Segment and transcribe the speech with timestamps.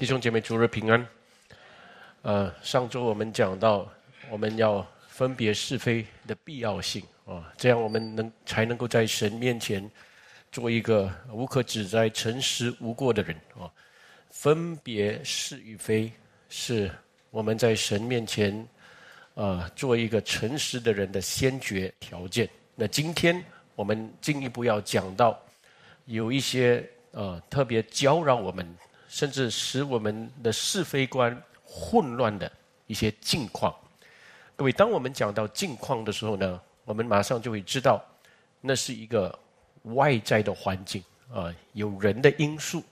[0.00, 1.06] 弟兄姐妹，主日平安。
[2.22, 3.86] 呃，上周我们讲到，
[4.30, 9.86] 我们要分别是非的必要性啊，这样我们能才能够在神面前
[10.50, 13.68] 做一个无可指摘、诚实无过的人啊。
[14.30, 16.10] 分别是与非，
[16.48, 16.90] 是
[17.30, 18.66] 我们在神面前
[19.34, 22.48] 啊做一个诚实的人的先决条件。
[22.74, 25.38] 那今天我们进一步要讲到，
[26.06, 28.66] 有一些呃特别搅扰我们。
[29.10, 32.50] 甚至使我们的是非观混乱的
[32.86, 33.74] 一些境况。
[34.54, 38.00] 各位，当我们讲到境况的时候呢，我们马上就会知道，
[38.60, 39.36] 那是一个
[39.82, 42.84] 外在的环境啊，有人的因素，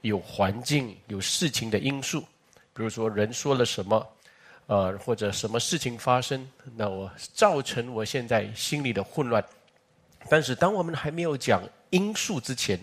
[0.00, 2.22] 有环境，有事情的因素。
[2.72, 4.08] 比如说，人说了什么，
[4.68, 9.44] 呃，或者什么事情发生，那我造成我现在心里的混乱。
[10.30, 12.80] 但是，当我们还没有讲因素之前，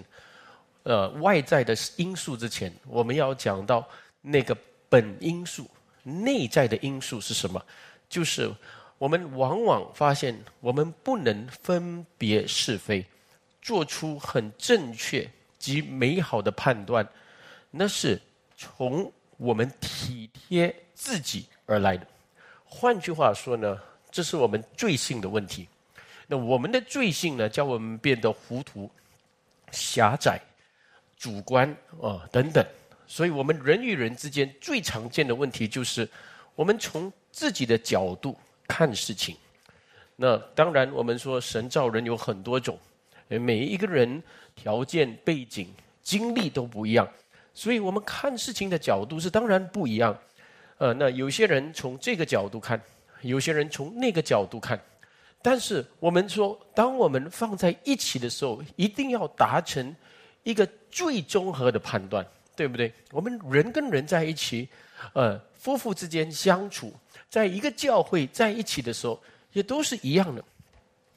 [0.85, 3.87] 呃，外在的因素之前，我们要讲到
[4.21, 4.55] 那个
[4.87, 5.67] 本因素，
[6.03, 7.59] 内在的因素是什么？
[8.07, 8.53] 就是
[8.99, 13.03] 我们往往发现，我们不能分别是非，
[13.63, 17.07] 做出很正确及美好的判断，
[17.71, 18.21] 那是
[18.55, 22.05] 从我们体贴自己而来的。
[22.63, 23.79] 换句话说呢，
[24.11, 25.67] 这是我们罪性的问题。
[26.27, 28.87] 那我们的罪性呢，叫我们变得糊涂、
[29.71, 30.39] 狭窄。
[31.17, 31.69] 主观
[32.01, 32.65] 啊等等，
[33.07, 36.07] 所以我们人与人之间最常见的问题就是，
[36.55, 39.35] 我们从自己的角度看事情。
[40.17, 42.77] 那当然，我们说神造人有很多种，
[43.27, 44.21] 每一个人
[44.55, 45.67] 条件、背景、
[46.03, 47.07] 经历都不一样，
[47.53, 50.17] 所以我们看事情的角度是当然不一样。
[50.77, 52.79] 呃，那有些人从这个角度看，
[53.21, 54.79] 有些人从那个角度看，
[55.41, 59.95] 但是我们说，当我们放在一起的时候，一定要达成。
[60.43, 62.25] 一个最综合的判断，
[62.55, 62.89] 对不对？
[63.11, 64.69] 我们人跟人在一起，
[65.11, 66.93] 呃，夫妇之间相处，
[67.29, 69.21] 在一个教会在一起的时候，
[69.51, 70.41] 也都是一样的。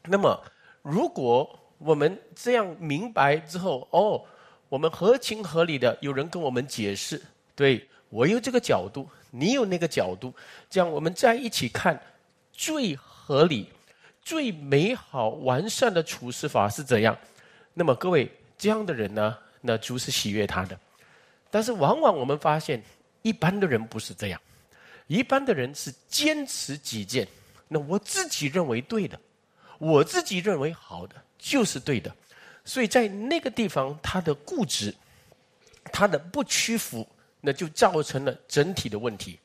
[0.02, 0.36] 那么，
[0.82, 1.48] 如果
[1.78, 4.20] 我们这样明白之后，哦，
[4.68, 7.22] 我们合情合理的有人跟我们解释，
[7.54, 10.34] 对我有这个角度，你有那个角度，
[10.68, 12.02] 这样我们在一起看
[12.52, 13.70] 最合理、
[14.24, 17.16] 最美好、完善的处事法是怎样？
[17.74, 18.28] 那么，各位。
[18.60, 20.78] 这样的人呢，那主是喜悦他的。
[21.50, 22.82] 但是往往我们发现，
[23.22, 24.40] 一般的人不是这样。
[25.06, 27.26] 一般的人是坚持己见，
[27.66, 29.18] 那我自己认为对的，
[29.78, 32.14] 我自己认为好的就是对的。
[32.64, 34.94] 所以在那个地方，他的固执，
[35.90, 37.08] 他的不屈服，
[37.40, 39.38] 那就造成了整体的问题。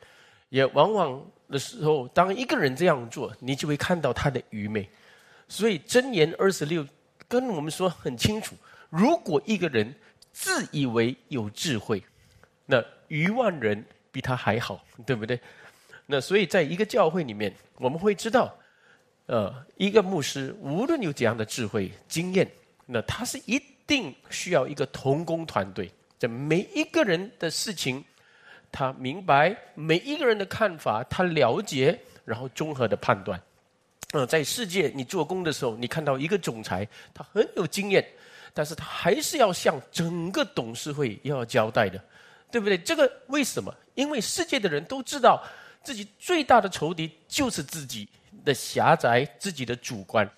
[0.49, 4.89] 也往往的时候，当一个人这样做，你就会看到他的愚昧。
[5.47, 6.85] 所以箴言二十六
[7.27, 8.55] 跟我们说很清楚。
[8.89, 9.95] 如果一个人
[10.33, 12.03] 自以为有智慧，
[12.65, 15.39] 那余万人比他还好， 对不对？
[16.05, 18.53] 那所以在一个教会里面，我们会知道，
[19.27, 22.49] 呃，一个牧师无论有怎样的智慧经验，
[22.87, 25.89] 那他是一定需要一个同工团队，
[26.19, 28.03] 在每一个人的事情，
[28.71, 33.41] 他明白每一个人的看法，他了解，然后综合的判断。
[34.11, 38.05] 呃，在世界你做工的时候，你看到一个总裁，他很有经验。
[38.53, 41.99] 但是他还是要向整个董事会要交代的，
[42.51, 42.77] 对不对？
[42.77, 43.73] 这个为什么？
[43.95, 45.43] 因为世界的人都知道，
[45.83, 48.07] 自己最大的仇敌就是自己
[48.45, 50.29] 的狭窄、自己的主观，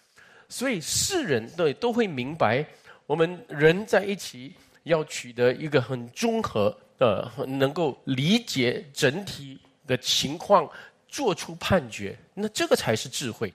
[0.49, 2.65] 所以世人对都会明白，
[3.05, 10.69] 我们人在一起要取得一个很综合的、能够理解整体的情况，
[11.07, 13.53] 做出判决，那这个才是智慧。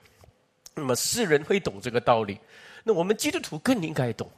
[0.73, 2.37] 那么世人会懂这个道理，
[2.83, 4.29] 那我们基督徒更应该懂。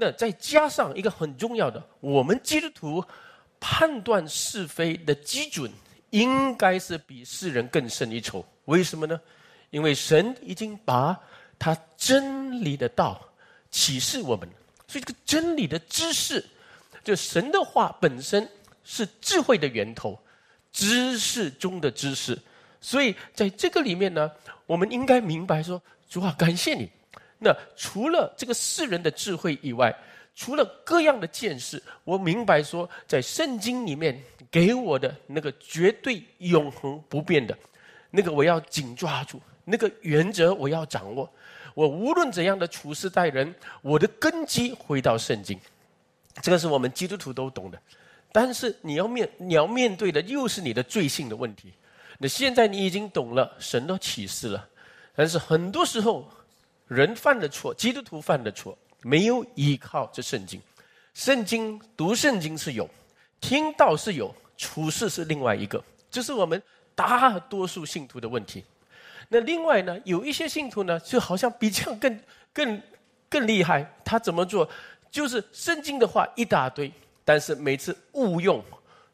[0.00, 3.04] 那再加上一个很重要的，我们基督徒
[3.60, 5.70] 判断是非的基准，
[6.08, 8.42] 应该是比世人更胜一筹。
[8.64, 9.20] 为什么呢？
[9.68, 11.14] 因为神已经把
[11.58, 13.20] 他真理的道
[13.70, 14.48] 启示我们，
[14.88, 16.42] 所以这个真理的知识，
[17.04, 18.48] 就神的话本身
[18.82, 20.18] 是智慧的源头，
[20.72, 22.36] 知识中的知识。
[22.80, 24.30] 所以在这个里面呢，
[24.64, 26.90] 我们应该明白说：主啊，感谢你。
[27.42, 29.94] 那除了这个世人的智慧以外，
[30.34, 37.56] 除了各样的见识，我明白说，在圣经里面给我的那个绝对永恒不变的，
[38.10, 41.28] 那个我要紧抓住，那个原则我要掌握。
[41.74, 45.58] 我无论怎样的处事待人，我的根基回到圣经，
[46.42, 47.78] 这个是我们基督徒都懂的。
[48.32, 51.72] 但是你要面你要面对的又是你的罪性的问题。
[52.18, 54.68] 那现在你已经懂了神的启示了，
[55.14, 56.30] 但是很多时候。
[56.90, 60.60] 人犯的错，基督徒犯的错，没有依靠这圣经。
[61.14, 62.90] 圣经读圣经是有，
[63.40, 66.60] 听到是有，处事是另外一个，这是我们
[66.96, 68.64] 大多数信徒的问题。
[69.28, 72.20] 那另外呢，有一些信徒呢，就好像比较更
[72.52, 72.82] 更
[73.28, 74.68] 更厉害，他怎么做？
[75.12, 76.90] 就是圣经的话一大堆，
[77.24, 78.60] 但是每次误用、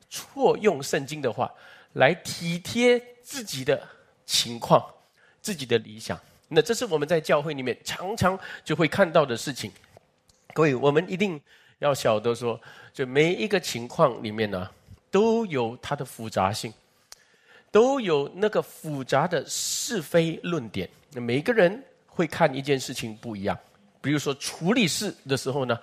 [0.08, 1.52] 错用圣经的话
[1.92, 3.86] 来体贴自己的
[4.24, 4.82] 情况、
[5.42, 6.18] 自己的理想。
[6.48, 9.70] 那这是我们在教会里面常常就会看到的事情。
[10.54, 11.40] 各位，我们一定
[11.80, 12.60] 要晓得说，
[12.92, 14.70] 就每一个情况里面呢，
[15.10, 16.72] 都有它的复杂性，
[17.70, 20.88] 都有那个复杂的是非论点。
[21.14, 23.58] 每个人会看一件事情不一样。
[24.00, 25.78] 比如说处理事的时候呢，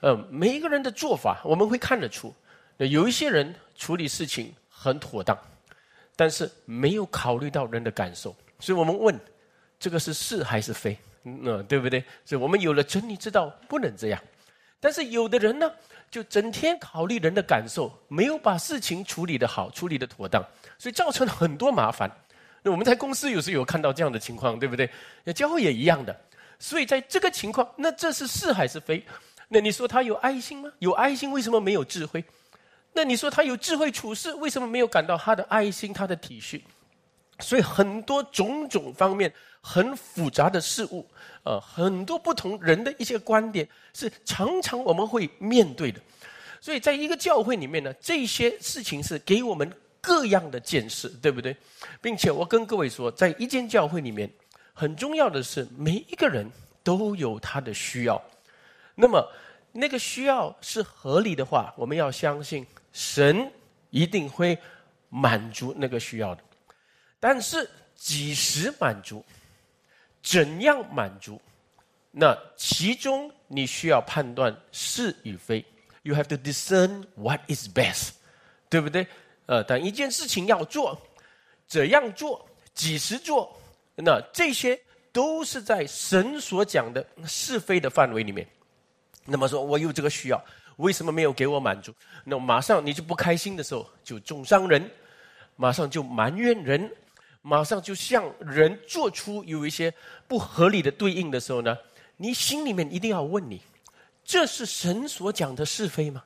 [0.00, 2.34] 呃，每一个人的做法我们会看得出，
[2.78, 5.38] 有一些人处理事情很妥当，
[6.16, 9.18] 但是没有考虑到人的感受，所以我们问，
[9.80, 10.96] 这个是是还是非？
[11.24, 12.04] 嗯，对不对？
[12.24, 14.22] 所以我们有了真理，知道不能这样。
[14.78, 15.70] 但是有的人呢，
[16.10, 20.42] 就整天考虑人的感受，没有把事情处理的好，处理的妥当，
[20.78, 22.10] 所以造成了很多麻烦。
[22.62, 24.88] 那我们在公司有时有看到这样的情况，对不对？
[25.24, 26.14] 那教会也一样的。
[26.58, 29.02] 所以在这个情况，那这是是还是非？
[29.48, 30.70] 那你说他有爱心吗？
[30.78, 32.24] 有爱心为什么没有智慧？
[32.92, 36.60] 那你说他有智慧处事，为什么没有感到他的爱心、他的体恤？
[37.40, 41.06] 所以很多种种方面很复杂的事物，
[41.44, 46.00] 呃，很多不同人的一些观点是常常我们会面对的。
[46.60, 49.70] 所以在一个教会里面呢，这些事情是给我们
[50.00, 51.56] 各样的见识，对不对？
[52.00, 54.30] 并且我跟各位说，在一间教会里面。
[54.72, 56.50] 很重要的是，每一个人
[56.82, 58.22] 都有他的需要。
[58.94, 59.22] 那么，
[59.72, 63.52] 那个需要是合理的话，我们要相信神
[63.90, 64.56] 一定会
[65.10, 66.42] 满足那个需要的。
[67.20, 69.22] 但是，几时满足，
[70.22, 71.40] 怎样满足，
[72.10, 75.64] 那其中你需要判断是与非。
[76.02, 78.12] You have to discern what is best，
[78.70, 79.06] 对不对？
[79.44, 80.98] 呃，等一件事情要做，
[81.66, 83.54] 怎样做，几时做。
[83.94, 84.80] 那这些
[85.12, 88.48] 都是在神所讲的是非的范围里面。
[89.26, 90.42] 那么说，我有这个需要，
[90.76, 91.94] 为什么没有给我满足？
[92.24, 94.90] 那马上你就不开心的时候，就重伤人，
[95.56, 96.90] 马上就埋怨人，
[97.42, 99.92] 马上就向人做出有一些
[100.28, 101.76] 不合理的对应的时候呢，
[102.16, 103.62] 你心里面一定要问你：
[104.24, 106.22] 这是神所讲的是非吗？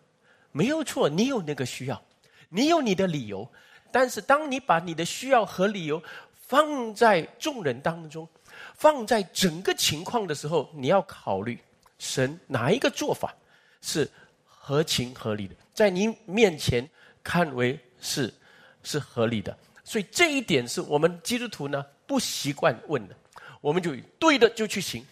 [0.51, 2.03] 没有错，你有那个需要，
[2.49, 3.49] 你有你的理由。
[3.93, 6.03] 但是当你把你的需要和理由，
[6.33, 8.29] 放在众人当中，
[8.75, 11.59] 放在整个情况的时候，你要考虑
[11.99, 13.33] 神哪一个做法
[13.81, 14.11] 是
[14.45, 16.89] 合情合理的，在你面前
[17.23, 18.35] 看为是
[18.83, 19.57] 是合理的。
[19.85, 23.15] 所以这一点是我们基督徒呢不习惯问的，
[23.61, 25.05] 我们就对的就去行，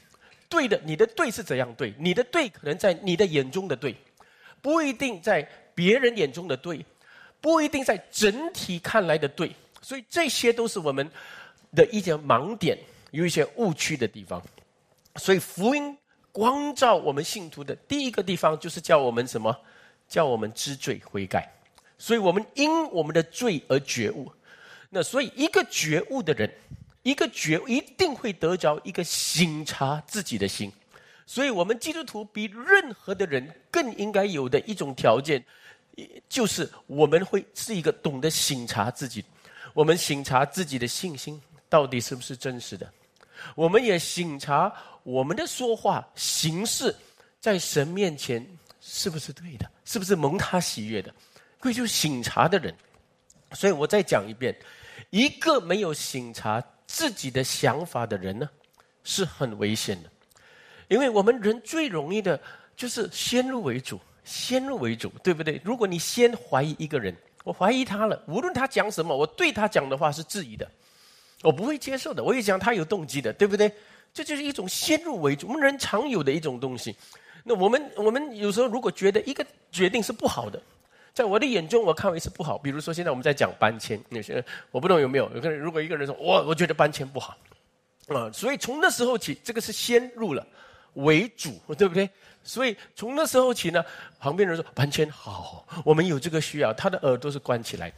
[0.48, 1.94] 对的，你的对是怎样对？
[1.98, 3.94] 你的对可能在你的眼中的对，
[4.60, 6.84] 不一定在别人眼中的对，
[7.40, 9.52] 不一定在整体看来的对。
[9.80, 11.10] 所以这些都是我们
[11.74, 12.78] 的一些盲点，
[13.10, 14.42] 有一些误区的地方。
[15.16, 15.96] 所以福音
[16.30, 19.54] 光照我们信徒的第一个地方，就是叫我们什么？
[20.08, 21.50] 叫我们知罪悔改。
[21.98, 24.32] 所以我们因我们的罪而觉悟。
[24.94, 26.52] 那所以一个觉悟的人，
[27.02, 30.70] 一个觉一定会得着一个醒察自己的心。
[31.24, 35.42] 所以我们基督徒比任何的人更应该有的一种条件，
[36.28, 39.24] 就是我们会是一个懂得醒察自己。
[39.72, 42.92] 我们醒察自己的信心到底是不是真实的？
[43.54, 44.70] 我们也醒察
[45.04, 46.94] 我们的说话形式
[47.40, 48.46] 在神面前
[48.82, 49.70] 是不是对的？
[49.86, 51.14] 是不是蒙他喜悦的？
[51.58, 52.74] 归就醒察的人。
[53.52, 54.54] 所以我再讲一遍：
[55.12, 58.48] 一个没有醒察自己的想法的人呢，
[59.04, 60.10] 是很危险的。
[60.88, 62.40] 因为我们人最容易的
[62.74, 65.60] 就是先入为主，先入为主，对不对？
[65.62, 67.14] 如果你先怀疑一个人。
[67.44, 70.70] 我怀疑他了，无论他讲什么，我对他讲的话是质疑的，
[71.42, 72.22] 我不会接受的。
[72.22, 73.70] 我也讲他有动机的，对不对？
[74.14, 76.94] 这就是一种先入为主，我们人常有的一种东西。
[77.42, 80.62] 那我们我们有时候如果觉得一个决定是不好的，
[81.14, 82.56] 在我的眼中我看为是不好。
[82.56, 85.30] 比如说现在我们在讲搬迁，有些我不懂有没有？
[85.34, 87.36] 有个人如果一个人说我我觉得搬迁不好，
[88.08, 90.46] 啊，所以从那时候起，这个是先入了
[90.94, 92.08] 为主，对不对？
[92.42, 93.84] 所以从那时候起呢，
[94.18, 97.92] 旁边人说搬迁好，我们有这个需要，他的耳朵是关起来。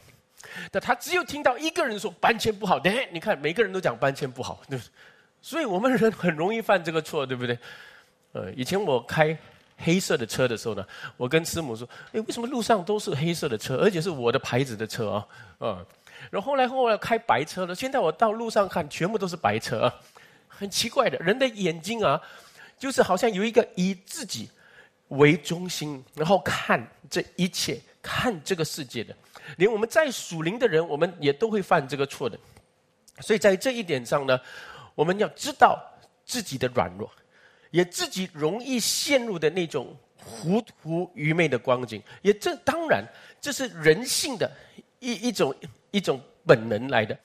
[0.71, 4.89] 但他只有听到一个人说搬迁不好，哎，你看每个人都讲搬迁不好，对不对？
[5.41, 7.57] 所以我们人很容易犯这个错，对不对？
[8.33, 9.35] 呃，以前我开
[9.77, 10.85] 黑色的车的时候呢，
[11.17, 15.27] 我跟师母说，哎，为什么路上都是黑色的车，而且是我的牌子的车啊？
[15.59, 15.85] 嗯，
[16.29, 19.93] 然后后来后来开白车了，现在我到路上看，全部都是白车，啊
[20.47, 22.21] 很奇怪的，人的眼睛啊。
[22.77, 24.49] 就是好像有一个以自己
[25.07, 29.15] 为中心，然后看这一切，看这个世界的，
[29.55, 32.37] 连我们在属灵的人，我们也都会犯这个错的。
[33.21, 34.37] 所以在这一点上呢，
[34.93, 35.81] 我们要知道
[36.25, 37.09] 自己的软弱，
[37.75, 42.01] 也自己容易陷入的那种糊涂愚昧的光景。
[42.21, 43.03] 也这当然
[43.41, 44.49] 这是人性的
[44.99, 45.53] 一一种
[45.91, 47.19] 一种本能来的，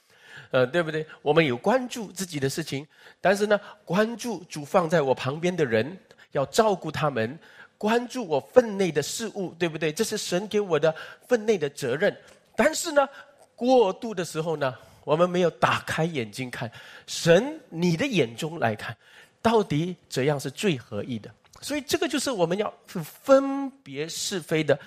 [0.50, 1.06] 呃，对不对？
[1.22, 2.84] 我们有关注自己的事情，
[3.20, 5.96] 但是呢，关注主放在我旁边的人，
[6.32, 7.38] 要照顾他们。
[7.78, 9.90] 关注我分内的事物，对不对？
[9.90, 10.94] 这是神给我的
[11.26, 12.14] 分内的责任。
[12.54, 13.08] 但是呢，
[13.56, 16.70] 过度的时候呢，我们没有打开眼睛看
[17.06, 18.94] 神，你的眼中来看，
[19.42, 21.30] 到底怎样是最合意的？
[21.60, 24.78] 所以这个就是我们要分别是非的，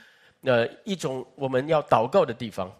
[0.41, 2.71] 呃，一种我们要祷告的地方。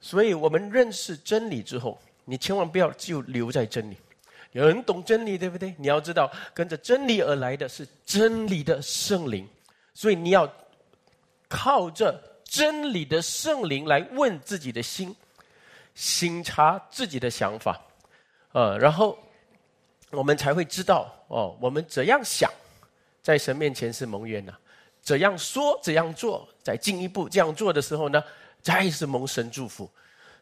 [0.00, 3.96] 所以我们认识真理之后，你千万不要就留在真理。
[4.52, 5.74] 有人懂真理，对不对？
[5.78, 9.48] 你要知道，跟着真理而来的是真理的圣灵，
[9.94, 10.50] 所以你要
[11.48, 15.14] 靠着真理的圣灵来问自己的心，
[15.94, 17.80] 醒察自己的想法，
[18.52, 19.18] 呃，然后
[20.14, 22.50] 我们才会知道哦，我们怎样想，
[23.22, 24.52] 在神面前是蒙冤的；
[25.02, 28.22] 怎样说、怎样做，再进一步这样做的时候呢，
[28.62, 29.90] 再是蒙神祝福。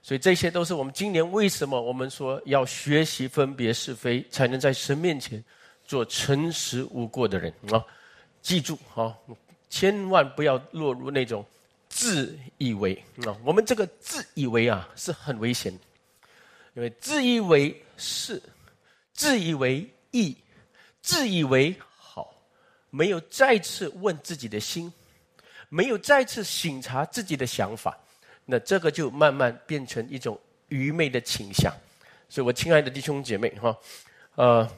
[0.02, 5.43] 所以这些都是我们今年为什么我们说要学习分别是非，才能在神面前
[5.85, 7.85] 做诚实无过的人啊！
[8.41, 9.17] 记住啊，
[9.71, 11.47] 千万不要落入那种
[11.88, 13.31] 自以为啊！
[13.45, 15.73] 我们这个自以为啊是很危险，
[16.75, 18.43] 因为自以为是、
[19.12, 20.37] 自以为义、
[21.00, 22.35] 自以为好，
[22.90, 24.92] 没有再次问自己的心，
[25.69, 27.99] 没有再次醒察自己的想法。
[28.45, 30.38] 那这个就慢慢变成一种
[30.69, 31.73] 愚昧的倾向，
[32.28, 33.78] 所以我亲爱的弟兄姐妹哈，
[34.35, 34.69] 呃，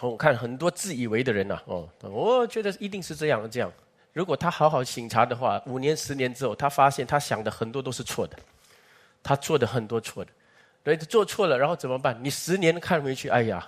[0.00, 3.72] 我看很多自以为的人呐，哦，我觉得一定是这样这样。
[4.12, 8.36] 如果他好好醒察的话，五年十年之后，他发现他想的很多都是错的，
[9.22, 10.32] 他做的很多错的，
[10.84, 12.16] 对，做错了，然后怎么办？
[12.22, 13.66] 你十年看回去，哎呀，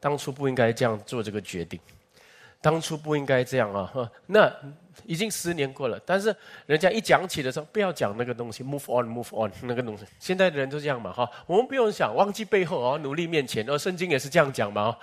[0.00, 1.78] 当初不应该这样做这个决定。
[2.62, 3.92] 当初不应该这样啊！
[4.24, 4.50] 那
[5.04, 6.34] 已经十年过了，但是
[6.64, 10.04] 人家一讲起的时候，不要讲那个东西，move on，move on，那个东西。
[10.18, 13.68] 现在的人都这样嘛，哈，我们不用想，忘记背后哦，努力面前。
[13.68, 14.96] 而圣经也是这样讲嘛，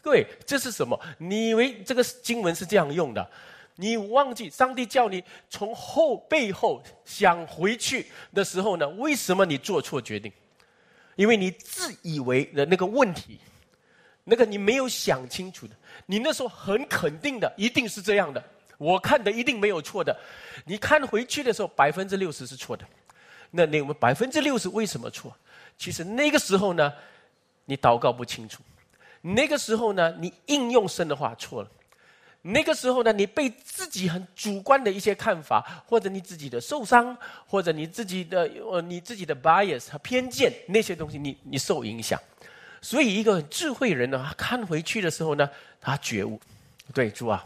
[0.00, 0.98] 各位，这是什么？
[1.18, 3.28] 你以为这个经文是这样用的？
[3.74, 8.88] 你忘记上帝叫你从后背后想回去的时候呢？
[8.90, 10.32] 为什么你做错决定？
[11.16, 13.38] 因为你自以为的那个问题。
[14.22, 15.74] 那个你没有想清楚的，
[16.06, 18.42] 你那时候很肯定的，一定是这样的。
[18.76, 20.16] 我看的一定没有错的。
[20.66, 22.84] 你看回去的时候，百分之六十是错的。
[23.50, 25.34] 那那我们百分之六十为什么错？
[25.76, 26.92] 其实那个时候呢，
[27.64, 28.60] 你祷告不清楚；
[29.22, 31.68] 那个时候呢，你应用神的话错了；
[32.42, 37.16] 那个时候呢，你被自己很主观的一些看法，或者你自己的受伤，
[37.46, 42.18] 或者你自己的呃你自己的 bias 和偏见那些东西，你你受影响。
[42.82, 45.48] 所以，一个很智慧人呢，他看回去的时候呢，
[45.82, 46.40] 他觉悟，
[46.94, 47.44] 对主啊，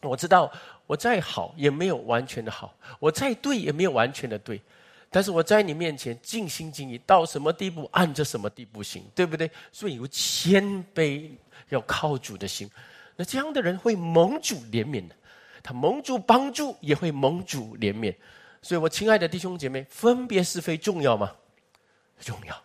[0.00, 0.48] 我知道
[0.86, 4.62] 我再好也没有完全的好，我再对也没有完全的对，
[5.10, 9.50] 但是我在你面前尽心尽力，到什么地步按着什么地步行，对不对？
[9.72, 10.62] 所以有谦
[10.94, 11.28] 卑，
[11.70, 12.70] 要靠主的心，
[13.20, 15.14] 那这样的人会蒙主怜悯的，
[15.62, 18.14] 他蒙主帮助，也会蒙主怜悯。
[18.62, 21.30] 所以我亲爱的弟兄姐妹，分别是非重要吗？
[22.18, 22.62] 重要。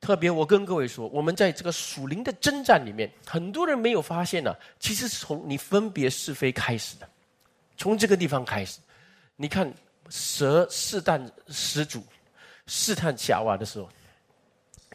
[0.00, 4.54] 特别，我跟各位说，我们在这个属灵的征战里面，很多人没有发现呢。
[4.78, 7.08] 其实是从你分别是非开始的，
[7.76, 8.78] 从这个地方开始。
[9.34, 9.68] 你看，
[10.08, 12.00] 蛇试探始祖，
[12.68, 13.88] 试探夏娃的时候，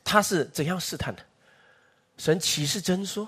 [0.05, 1.21] 他是怎样试探的？
[2.17, 3.27] 神启示真说，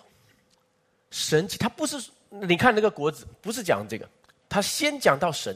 [1.13, 4.09] 神他不是你看那个果子，不是讲这个，
[4.49, 5.55] 他先讲到神，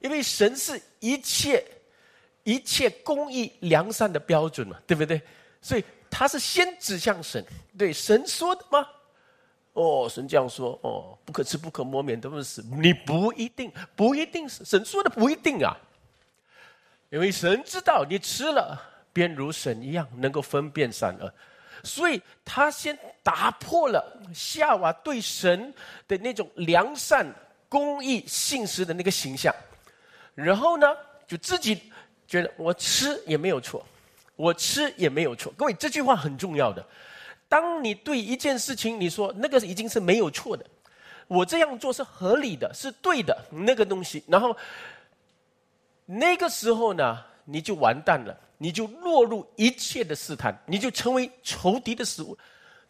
[0.00, 1.62] 因为神是一切
[2.42, 5.20] 一切公义良善的标准嘛，对不对？
[5.60, 7.44] 所以他是先指向神，
[7.76, 8.88] 对神说的吗？
[9.74, 12.64] 哦，神这样说，哦，不可吃不可摸，免得不死。
[12.80, 15.76] 你不一定，不一定是神说的，不一定啊。
[17.10, 18.80] 因为神知道你吃了，
[19.12, 21.30] 便如神一样能够分辨善恶，
[21.82, 24.04] 所以他先打破了
[24.34, 25.72] 夏娃对神
[26.06, 27.26] 的那种良善、
[27.68, 29.54] 公义、信实的那个形象，
[30.34, 30.86] 然后呢，
[31.26, 31.80] 就自己
[32.26, 33.84] 觉得我吃也没有错。
[34.36, 36.86] 我吃也没有错，各位这句话很重要的。
[37.48, 40.64] 当你对一件事情你说那个已经是没有错的，
[41.26, 44.56] 我这样做是合理的，是对的那个东西，然后
[46.06, 47.18] 那个时候呢，
[47.50, 52.36] 你就完蛋了，你就落入一切的试探，你就成为仇敌的食物。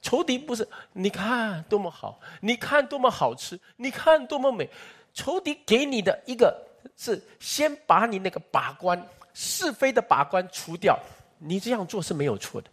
[0.02, 4.68] 仇敌不是你看多么好，你看多么好吃，你看多么美，
[5.14, 6.60] 仇敌给你的一个
[6.96, 9.00] 是先把你那个把关
[9.32, 10.98] 是非的把关除掉，
[11.38, 12.68] 你这样做是没有错的。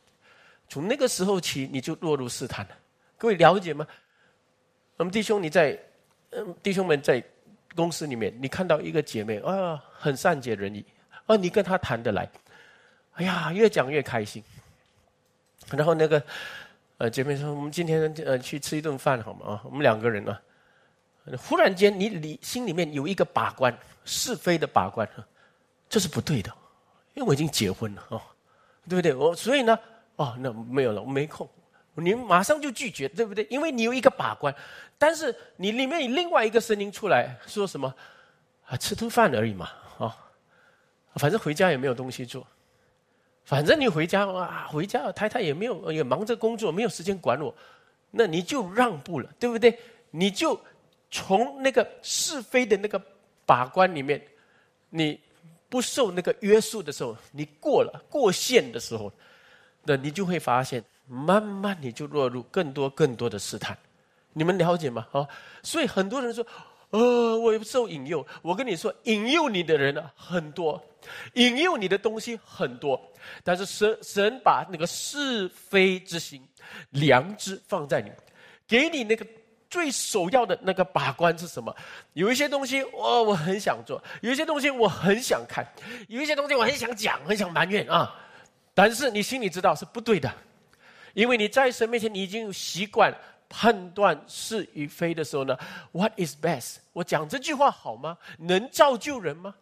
[0.68, 2.72] 从那个时候起，你就落入试探了。
[3.18, 3.86] 各位了解吗？
[4.98, 5.78] 我们弟兄你在，
[6.32, 7.24] 嗯，弟兄们在
[7.76, 10.84] 公司里面，你看到一个姐妹啊，很善解人意，
[11.26, 12.30] 啊，你跟他谈得来，
[13.14, 14.44] 哎呀，越讲越开心。
[15.72, 16.22] 然后那个，
[16.98, 20.40] 呃，姐妹说：“我们今天呃去吃一顿饭好吗？”啊，我们两个人啊，
[21.38, 25.10] 忽然间你里心里面有一个把关是非的把关，
[25.90, 26.54] 这是不对的，
[27.16, 28.22] 因为我已经结婚了哦，
[28.88, 29.14] 对不对？
[29.16, 29.78] 我所以呢，
[30.18, 31.50] 哦，那没有了，我没空，
[31.96, 33.48] 你马上就拒绝，对不对？
[33.50, 34.54] 因为你有一个把关，
[35.00, 37.92] 但是你里面有另外一个声音出来说什么
[38.68, 38.78] 啊？
[38.78, 39.72] 吃顿饭而已嘛，
[41.16, 42.46] 反正回家也没有东西做。
[43.44, 47.54] 反正你回家啊，回家太太也没有也忙着工作，没有时间管我，
[48.12, 49.78] 那你就让步了，对不对？
[50.10, 50.60] 你就
[51.12, 53.00] 从那个是非的那个
[53.46, 54.20] 把关里面，
[54.90, 55.20] 你
[55.70, 59.14] 不受那个约束的时候，你过了过线的时候，
[59.84, 63.78] 那你就会发现，慢慢你就落入更多更多的试探。
[64.34, 65.08] 你们了解吗？
[65.12, 65.28] 啊，
[65.62, 66.46] 所以很多人说。
[66.96, 68.26] 呃，我也不受引诱。
[68.42, 70.82] 我跟你说，引诱你的人呢很多，
[71.34, 73.00] 引诱你的东西很多。
[73.44, 76.42] 但是神神把那个是非之心、
[76.92, 78.10] 良知放在你，
[78.66, 79.28] 给你那个
[79.70, 81.76] 最首要的那个把关是什么？
[82.14, 85.66] 有一些东西，我我很想做；有一些东西我很想看；
[86.08, 88.16] 有一些东西我很想讲、很想埋怨啊。
[88.74, 90.34] 但是你心里知道是不对的，
[91.14, 93.14] 因为你在神面前，你已经有习惯。
[93.58, 95.58] 判断是与非的时候呢
[95.94, 96.76] ，What is best？
[96.92, 98.18] 我讲这句话好吗？
[98.38, 99.56] 能造就人吗？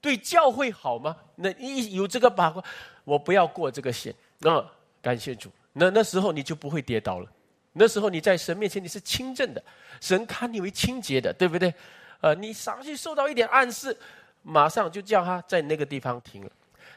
[0.00, 1.16] 对教会好吗？
[1.36, 2.64] 那一有这个把关，
[3.04, 4.12] 我不要过这个线。
[4.38, 4.68] 那
[5.00, 7.30] 感谢主，那那时候你就不会跌倒了。
[7.72, 9.62] 那时候你在神面前你是清正的，
[10.00, 11.72] 神看你为清洁的，对不对？
[12.20, 13.96] 呃，你上去受到一点暗示，
[14.42, 16.50] 马上就叫他在那个地方停了。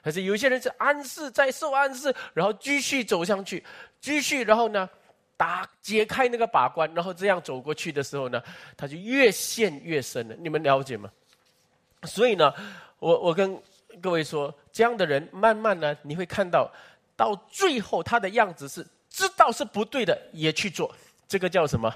[0.04, 3.64] 可是有些人是暗示在受暗示，然后继续走上去，
[4.02, 4.90] 继续，然后呢？
[5.40, 8.44] 打解开那个把关，然后这样走过去的时候呢，
[8.76, 10.36] 他就越陷越深了。
[10.38, 11.10] 你们了解吗？
[12.04, 12.54] 所以呢，
[13.00, 13.58] 我我跟
[14.02, 16.70] 各位说，这样的人慢慢呢，你会看到，
[17.16, 20.94] 到最后他的样子是知道是不对的，也去做。
[21.26, 21.90] 这个叫什么？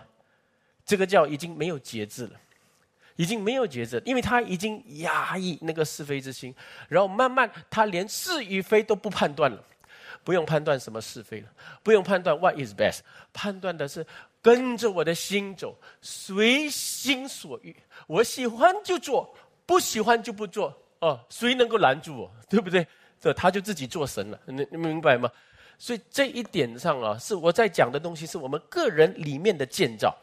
[0.85, 2.39] 这个叫已经没有节制了，
[3.17, 6.55] 已经没有节制，因为他已经压抑那个是非之心，
[6.87, 9.61] 然后慢慢他连是与非都不判断了。
[10.23, 11.47] 不用判断什么是非了，
[11.83, 12.99] 不用判断 what is best，
[13.33, 14.05] 判断的是
[14.41, 17.75] 跟着我的心走，随心所欲。
[18.07, 19.33] 我喜欢就做，
[19.65, 20.73] 不喜欢就不做。
[20.99, 22.31] 哦，谁能够拦住我？
[22.49, 22.87] 对不对？
[23.19, 24.39] 这他就自己做神了。
[24.45, 25.29] 你你明白吗？
[25.77, 30.15] 所以这一点上啊，是我在讲的东西，是我们个人里面的建造。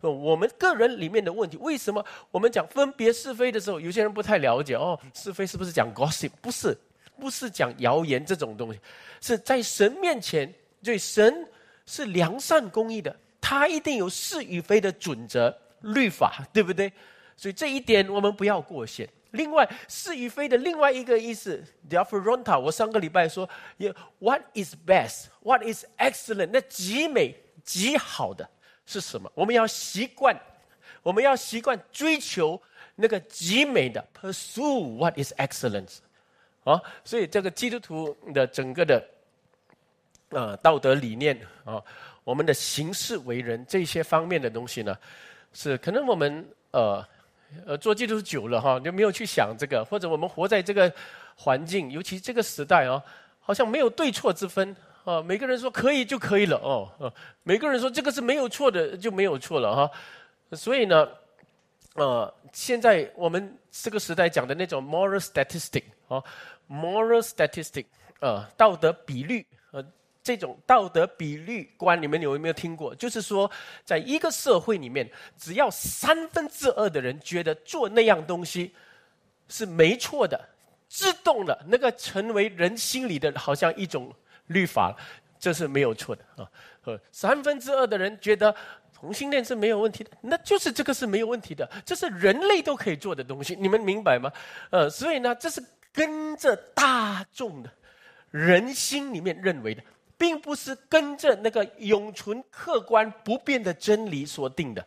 [0.00, 4.76] 我们个人里面的问题，为什么我们讲分别是非的时候，有些人不太了解？
[4.76, 6.30] 哦，是非是不是讲 gossip？
[6.40, 6.76] 不是。
[7.20, 8.80] 不是讲谣言这种东西，
[9.20, 10.52] 是在神面前，
[10.82, 11.46] 对神
[11.86, 16.92] 是良善公义的，他一定有是与非的准则、律法，对不对？
[17.36, 19.08] 所以这一点我们不要过线。
[19.32, 23.48] 另外，是与非的另外一个意思 t h e f r o n t a 我上个礼拜说
[24.18, 26.48] ，What is best？What is excellent？
[26.50, 28.48] 那极美、极好的
[28.86, 29.30] 是什么？
[29.34, 30.34] 我们要习惯，
[31.02, 32.60] 我们要习惯追求
[32.94, 35.98] 那个极美的，pursue what is excellence。
[36.68, 39.02] 啊，所以这个基督徒的整个的，
[40.28, 41.82] 啊，道德理念啊，
[42.24, 44.94] 我们的行事为人这些方面的东西呢，
[45.54, 47.02] 是可能我们呃
[47.64, 50.92] 呃做基督徒久了哈，就没有去想这个，或者我们活在这个
[51.36, 53.02] 环境，尤其这个时代啊，
[53.40, 57.10] 好像没有对错之分啊，每个人说可以就可以了哦，
[57.44, 59.90] 每个人说这个是没有错的就没有错了哈，
[60.52, 61.08] 所以呢，
[61.94, 66.22] 呃，现在我们这个时代讲的那种 moral statistic 啊。
[66.68, 67.86] Moral statistic，
[68.20, 69.82] 呃，道德比率，呃，
[70.22, 72.94] 这种道德比率观，你们有没有听过？
[72.94, 73.50] 就是说，
[73.86, 78.74] 在一个社会里面，只要三分之二的人觉得做那样东西
[79.48, 80.38] 是没错的，
[80.88, 84.14] 自动的那个成为人心里的好像一种
[84.48, 84.94] 律法，
[85.38, 86.50] 这是没有错的啊。
[86.84, 88.54] 呃，三分之二的人觉得
[88.92, 94.30] 同性恋是没有问题的，那就是这个是没有问题的，这是人类都可以做的东西，你们明白吗？
[94.68, 95.64] 呃，所以呢，这是。
[95.92, 97.70] 跟着大众的
[98.30, 99.82] 人心里面认为的，
[100.16, 104.86] 并不是跟着那个永存、客观、不变的真理所定的。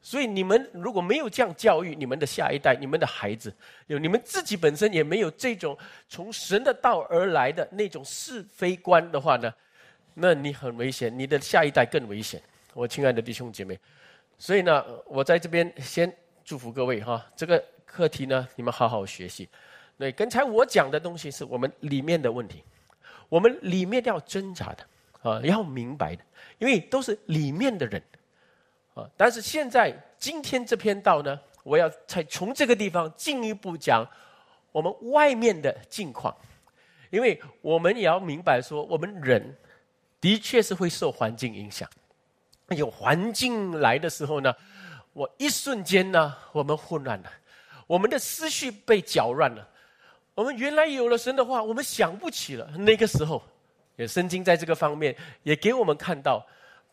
[0.00, 3.54] 所以，你们如果没有这样教育你们的下一代、你们的孩子，
[3.86, 9.52] 有你们自己本身也没有这种从神的道而来的那种是非观的话呢，
[10.14, 12.42] 那你很危险，你的下一代更危险。
[12.74, 13.78] 我亲爱的弟兄姐妹，
[14.38, 16.12] 所以呢，我在这边先
[16.44, 17.62] 祝福各位哈，这个。
[17.84, 19.46] 课题呢，你们好好学习。
[20.02, 22.64] 对，刚才我讲的东西是我们里面的问题，
[23.28, 24.84] 我们里面要挣扎的
[25.22, 26.24] 啊，要明白的，
[26.58, 28.02] 因为都是里面的人
[28.94, 29.08] 啊。
[29.16, 34.04] 但是现在今天这篇道呢，我要再从这个地方进一步讲
[34.72, 36.36] 我们外面的境况，
[37.10, 39.56] 因为我们也要明白说，我们人
[40.20, 41.88] 的确是会受环境影响，
[42.70, 44.52] 有环境来的时候呢。
[45.12, 47.30] 我一瞬间呢，我们混乱了，
[47.86, 49.68] 我们的思绪被搅乱了。
[50.34, 52.66] 我们原来有了神的话，我们想不起了。
[52.78, 53.42] 那个时候，
[53.96, 56.44] 也圣经在这个方面也给我们看到，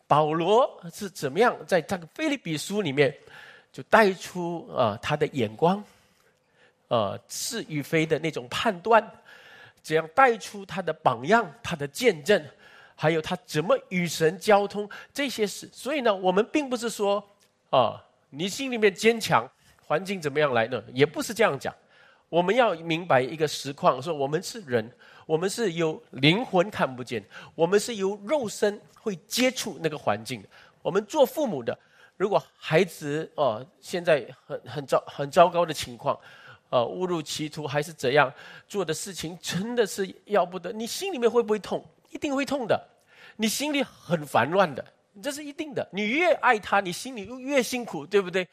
[0.06, 3.14] 保罗是怎么样在这个菲利比书里面
[3.72, 5.82] 就带出啊他的眼光，
[6.88, 9.02] 啊是与非的那种判断，
[9.82, 12.44] 这样带出他的榜样、他的见证，
[12.94, 15.68] 还有他怎么与神交通这些事。
[15.72, 17.22] 所以呢，我们并不是说
[17.70, 18.04] 啊。
[18.32, 19.44] 你心里面坚强，
[19.84, 20.80] 环境怎么样来呢？
[20.94, 21.74] 也不是这样讲。
[22.30, 24.90] 我们要明白一个实况：说我们是人，
[25.26, 27.22] 我们是有灵魂看不见，
[27.56, 30.42] 我们是由肉身会接触那个环境。
[30.80, 31.76] 我们做父母的，
[32.16, 36.18] 如果孩子哦现在很很糟很糟糕的情况，
[36.70, 38.32] 呃误入歧途还是怎样
[38.68, 40.72] 做的事情，真的是要不得。
[40.72, 41.84] 你心里面会不会痛？
[42.10, 42.80] 一定会痛的。
[43.36, 44.84] 你心里很烦乱的。
[45.20, 45.86] 这是一定的。
[45.90, 48.46] 你越爱他，你心里越辛苦，对不对？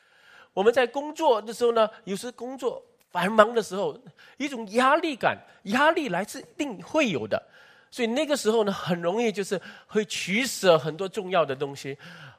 [0.53, 3.97] 我们在工作的时候呢，有时工作繁忙的时候，
[4.37, 7.41] 一种压力感，压力来自一定会有的。
[7.89, 11.97] 所以那个时候呢，很容易就是会取舍很多重要的东西，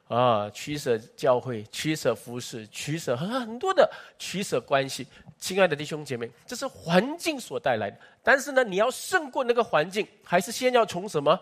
[0.08, 5.06] 啊，取舍教会，取舍服饰，取舍很很多的取舍关系。
[5.38, 7.96] 亲爱的弟兄姐妹，这是环境所带来的。
[8.22, 11.40] 但是呢，你要胜过那个环境，还是先要从什么？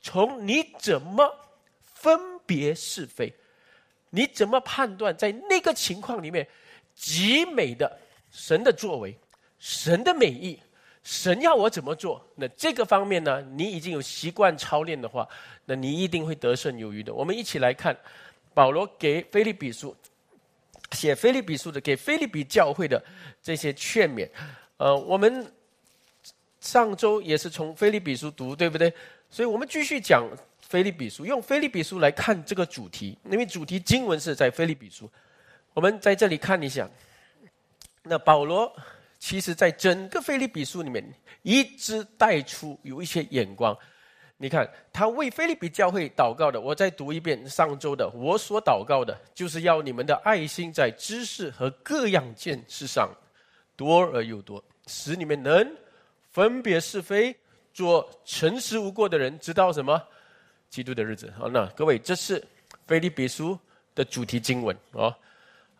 [0.00, 1.38] 从你怎么？
[1.94, 3.32] 分别是非，
[4.10, 6.44] 你怎么判断在那个情况里面
[6.96, 7.96] 极美的
[8.32, 9.16] 神的作为、
[9.60, 10.58] 神的美意、
[11.04, 12.26] 神要我怎么做？
[12.34, 15.28] 那这个方面呢，你已经有习惯操练的话，
[15.66, 17.14] 那你一定会得胜有余的。
[17.14, 17.96] 我们一起来看
[18.52, 19.94] 保罗给菲利比书
[20.92, 23.00] 写菲利比书的，给菲利比教会的
[23.40, 24.28] 这些劝勉。
[24.78, 25.46] 呃，我们
[26.60, 28.92] 上周也是从菲利比书读，对不对？
[29.30, 30.26] 所以我们继续讲。
[30.62, 35.10] 菲利比书用菲利比书来看这个主题，因为主题经文是在菲利比书。
[35.74, 36.88] 我们在这里看一下，
[38.02, 38.74] 那保罗
[39.18, 41.04] 其实在整个菲利比书里面
[41.42, 43.76] 一直带出有一些眼光。
[44.36, 48.08] 你看他为菲利比教会祷告的，我再读一遍上周的。
[48.10, 53.08] 我所祷告的就是要你们的爱心在知识和各样见识上
[53.76, 55.76] 多而又多，使你们能
[56.32, 57.36] 分别是非，
[57.72, 60.02] 做诚实无过的人，知道什么？
[60.68, 62.42] 基督的日子，好，那各位，这是
[62.86, 63.56] 菲利比书
[63.94, 65.14] 的主题经文哦，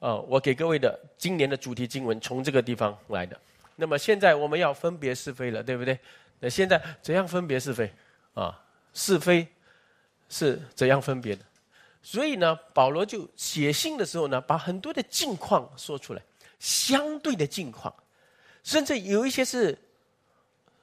[0.02, 3.38] 啊，我给各位的今年的主题经文从这个地方来的。
[3.76, 5.96] 那么现在我们要分别是非了，对不对？
[6.40, 7.88] 那现在怎样分别是非？
[8.34, 8.60] 啊，
[8.92, 9.46] 是非
[10.28, 11.44] 是怎样分别的？
[12.02, 16.22] 所以呢，保罗就写信的时候呢，把很多的境况说出来，
[16.58, 17.94] 相对的境况，
[18.64, 19.78] 甚至有一些是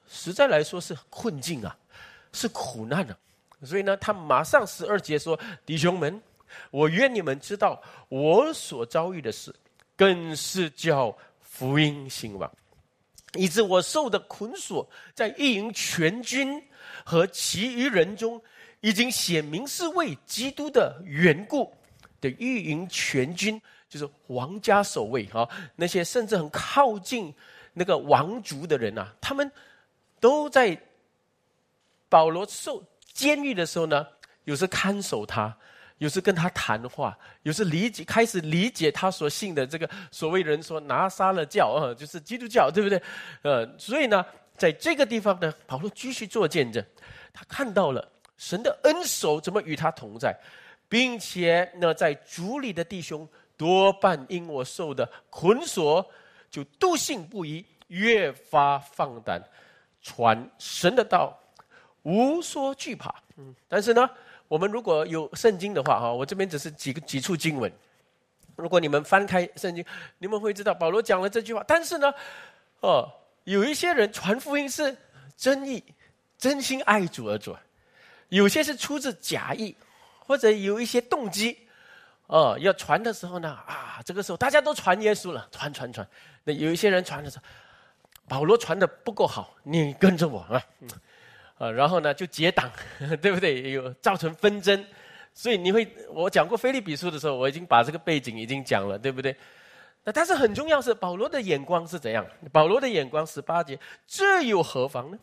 [0.08, 1.76] 实在来说是困境啊，
[2.32, 3.18] 是苦难啊。
[3.64, 6.18] 所以呢，他马上十二节说：“弟兄们，
[6.70, 9.54] 我愿你们知道我所遭遇的事，
[9.96, 12.50] 更是叫福音兴旺，
[13.34, 16.62] 以致我受的捆锁，在一营全军
[17.04, 18.40] 和其余人中，
[18.80, 21.72] 已经显明是为基督的缘故
[22.20, 22.28] 的。
[22.38, 27.34] 御营全军就是皇家守卫啊，那些甚至很靠近
[27.72, 29.50] 那个王族的人啊，他们
[30.18, 30.80] 都在
[32.08, 32.82] 保罗受。”
[33.12, 34.06] 监狱的时候呢，
[34.44, 35.54] 有时看守他，
[36.00, 43.02] 有时跟他谈话，有时理解开始理解他所信的这个所谓人说拿撒勒教啊，就是基督教，对不对？
[43.42, 44.24] 呃，所以呢，
[44.56, 46.82] 在这个地方呢，保罗继续做见证，
[47.34, 50.34] 他看到了神的恩手怎么与他同在，
[50.88, 56.10] 并且呢，在主里的弟兄多半因我受的捆锁，
[56.50, 59.38] 就笃信不疑，越发放胆
[60.00, 61.38] 传神的道。
[62.02, 64.08] 无所惧怕，嗯，但是呢，
[64.50, 67.72] 我们如果有圣经的话，哈，我这边只是几个几处经文。
[68.56, 69.84] 如果你们翻开圣经，
[70.18, 71.64] 你们会知道保罗讲了这句话。
[71.68, 72.12] 但是呢，
[72.80, 73.08] 哦，
[73.44, 74.96] 有一些人传福音是
[75.36, 75.80] 真意、
[76.36, 77.56] 真心爱主而做，
[78.30, 79.72] 有些是出自假意，
[80.18, 81.56] 或者有一些动机，
[82.26, 86.04] 哦，要传的时候呢，啊，这个时候大家都传耶稣了，传传传。
[86.42, 87.44] 那有一些人传的时候，
[88.26, 90.60] 保罗传的不够好，你跟着我啊。
[91.60, 92.70] 啊，然后呢，就结党，
[93.20, 93.72] 对不对？
[93.72, 94.82] 有造成纷争，
[95.34, 99.36] 所以你会，我讲过菲利比书的时候，我已经把这个背景已经讲了，对不对？
[100.02, 102.26] 那但是很重要是保罗的眼光是怎样？
[102.50, 105.18] 保罗的眼光十八节，这又何妨呢？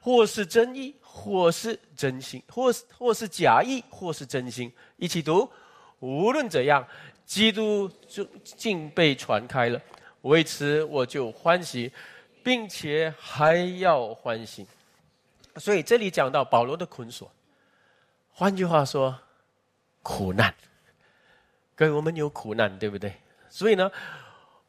[0.00, 5.50] 或是真意，或是真心，或是或是假意，或是真心，一起读。
[5.98, 6.86] 无论怎样，
[7.24, 9.80] 基督就竟被传开了，
[10.22, 11.90] 为此我就欢喜，
[12.44, 14.64] 并且还要欢喜。
[15.56, 17.30] 所以这里讲到保罗的捆锁，
[18.30, 19.18] 换句话说，
[20.02, 20.54] 苦难。
[21.74, 23.14] 各位，我们有苦难，对不对？
[23.48, 23.90] 所以呢，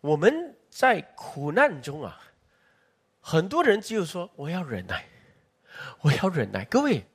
[0.01, 2.21] 我们在苦难中啊，
[3.21, 5.05] 很多人只有说我要忍耐，
[6.01, 6.65] 我要忍耐。
[6.65, 7.05] 各位，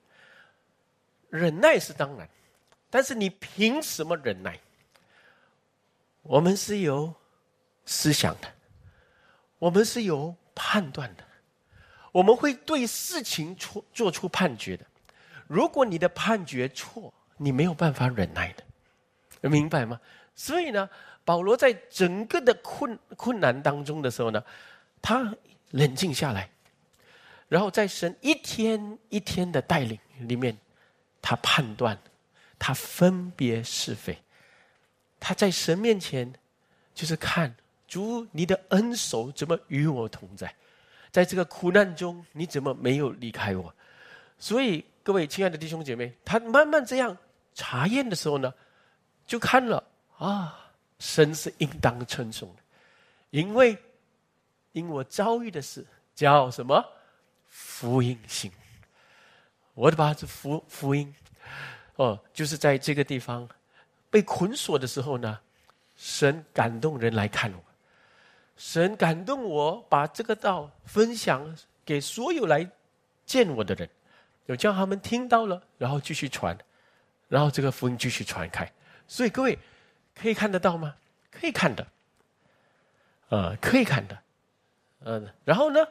[1.31, 2.29] 忍耐是当然，
[2.91, 4.59] 但是你凭什么忍耐？
[6.23, 7.15] 我们是有
[7.85, 8.49] 思想的，
[9.59, 11.25] 我们是有判断的，
[12.13, 14.87] 我们会对事情出做出判决的。
[15.49, 19.49] 如果你的判决错，你没有办法忍耐的。
[19.49, 20.01] 明白吗？
[20.37, 20.89] 所以呢，
[21.25, 24.43] 保罗在整个的困困难当中的时候呢，
[25.03, 25.35] 他
[25.73, 26.49] 冷静下来，
[27.49, 30.57] 然后在神一天一天的带领里面，
[31.21, 31.99] 他判断，
[32.59, 34.17] 他分别是非，
[35.19, 36.33] 他在神面前
[36.95, 37.55] 就是看
[37.89, 40.55] 主你的恩手怎么与我同在，
[41.13, 43.73] 在这个苦难中你怎么没有离开我？
[44.39, 47.17] 所以各位亲爱的弟兄姐妹，他慢慢这样
[47.55, 48.53] 查验的时候呢。
[49.25, 49.83] 就看了
[50.19, 52.63] 啊，神是应当称颂的，
[53.31, 53.79] 因为
[54.73, 56.85] 因我遭遇的事叫什么
[57.49, 58.51] 福音性，
[59.75, 61.15] 我的把这福福音
[61.95, 63.49] 哦，就是在这个地方
[64.11, 65.39] 被捆锁的时候呢，
[65.97, 67.65] 神感动人来看我，
[68.65, 72.71] 神感动我把这个道分享给所有来
[73.27, 73.91] 见我的人，
[74.47, 76.57] 有叫他们听到了，然后继续传，
[77.29, 78.73] 然后这个福音继续传开。
[79.09, 79.59] 所以各位
[80.15, 80.95] 可以看得到吗？
[81.29, 81.85] 可以看的，
[83.31, 84.17] 呃，可以看的，
[85.01, 85.85] 嗯，然后呢，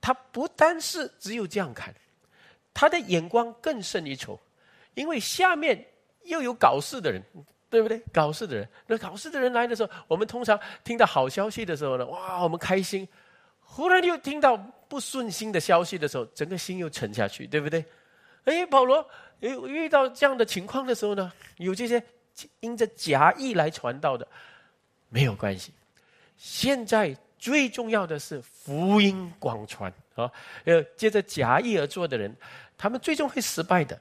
[0.00, 1.94] 他不单是只有这样看，
[2.72, 4.40] 他的眼光更胜一筹，
[4.94, 5.86] 因为下面
[6.22, 7.22] 又有搞事的人，
[7.70, 8.02] 对不对？
[8.12, 13.06] 搞事的人，那搞事的人来的时候，我们通常听到好消息的时候呢，哇，我们开心；
[13.62, 14.56] 忽然又听到
[14.88, 17.84] 不顺心的消息的时候，整个心又沉下去，对不对？
[18.44, 19.08] 哎，保罗。
[19.40, 22.02] 遇遇到这样的情况的时候呢，有这些
[22.60, 24.28] 因着假意来传道的，
[25.08, 25.72] 没有关系。
[26.36, 30.30] 现在最重要的是福音广传啊！
[30.66, 32.36] 呃，接着假意而做的人，
[32.76, 33.98] 他们最终会失败的。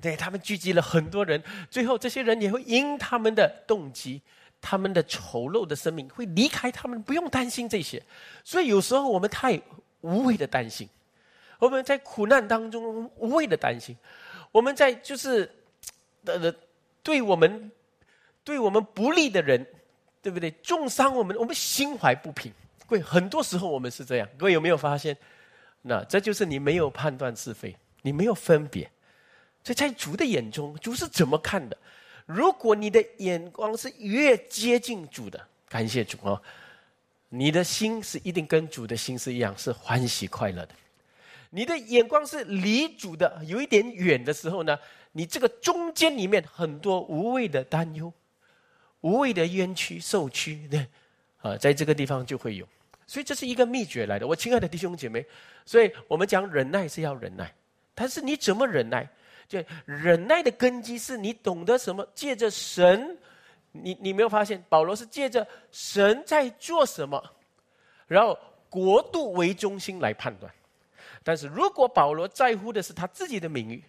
[0.00, 4.20] 对他们聚集了很多人，最后这些人也会因他们的动机、
[4.60, 7.02] 他们的丑陋的生命会离开他们。
[7.02, 8.02] 不用担心这些，
[8.44, 9.60] 所以有时候我们太
[10.02, 10.88] 无谓的担心，
[11.58, 13.96] 我们在苦难当中无谓的担心。
[14.52, 15.50] 我们在就是，
[16.24, 16.54] 呃，
[17.02, 17.70] 对我们
[18.44, 19.66] 对我们不利的人，
[20.22, 20.50] 对不对？
[20.62, 22.52] 重伤我们，我们心怀不平。
[22.86, 24.28] 各位，很多时候我们是这样。
[24.38, 25.16] 各位有没有发现？
[25.82, 28.90] 那这就是你没有判断是非，你没有分别。
[29.66, 31.76] 所以在主的眼中，主是怎么看的？
[32.24, 36.40] 如果你的眼光是越接近主的，感谢主哦，
[37.30, 40.68] 你的心是一定跟主的心是一样，是欢喜快乐的。
[41.50, 44.78] 你的眼光是离主的有一点远的时候呢，
[45.10, 48.12] 你这个中间里面很多无谓的担忧、
[49.00, 50.86] 无谓的冤屈、受屈，对，
[51.38, 52.64] 啊，在这个地方就会有。
[53.04, 55.26] 所以这是一个秘诀来的，我亲爱的弟兄姐妹。
[55.64, 57.52] 所以我们讲忍耐是要忍耐，
[57.96, 59.08] 但是你怎么忍耐？
[59.48, 62.06] 就忍耐的根基是你懂得什么？
[62.14, 63.16] 借着神，
[63.72, 67.22] 你你没有发现保罗是借着神在做什么，
[68.06, 70.52] 然后国度为中心来判断。
[71.22, 73.82] 但是如果保罗在乎的是他自己的名誉，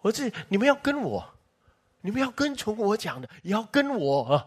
[0.00, 1.26] 我这你们要跟我，
[2.00, 4.46] 你们要跟从我讲的，也要跟我啊，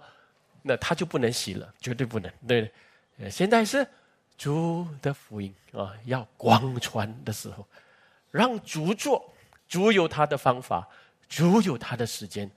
[0.61, 2.31] 那他就不能洗了，绝对不能。
[2.47, 2.71] 对，
[3.31, 3.87] 现在是
[4.37, 7.65] 主的福音啊，要广传的时候，
[8.29, 9.32] 让主做，
[9.73, 10.87] 主有他的方法，
[11.27, 12.47] 主有他的时间，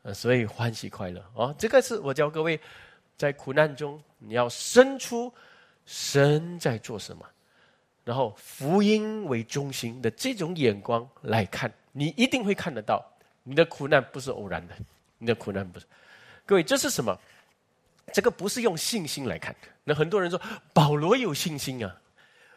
[0.00, 2.58] 呃，所以欢喜快乐啊，这个是我教各位，
[3.18, 5.30] 在苦难中你要生出
[5.84, 7.22] 神在做什么。
[8.02, 13.04] 然后福音为中心的这种眼光来看，你一定会看得到，
[13.42, 14.74] 你的苦难不是偶然的，
[15.18, 15.84] 你的苦难不是。
[16.46, 17.14] 各位，这是什么？
[18.10, 19.54] 这个不是用信心来看。
[19.84, 20.40] 那很多人说
[20.72, 21.94] 保罗有信心啊，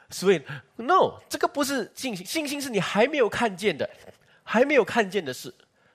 [0.10, 0.42] 所以
[0.76, 3.90] no，这个不是信心，信心是你还没有看见的，
[4.44, 5.54] 还没有看见的事。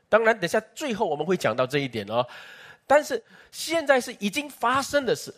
[0.09, 2.27] 当然，等下最后我们会讲到这一点哦。
[2.87, 5.35] 但是现在是已经发生的事，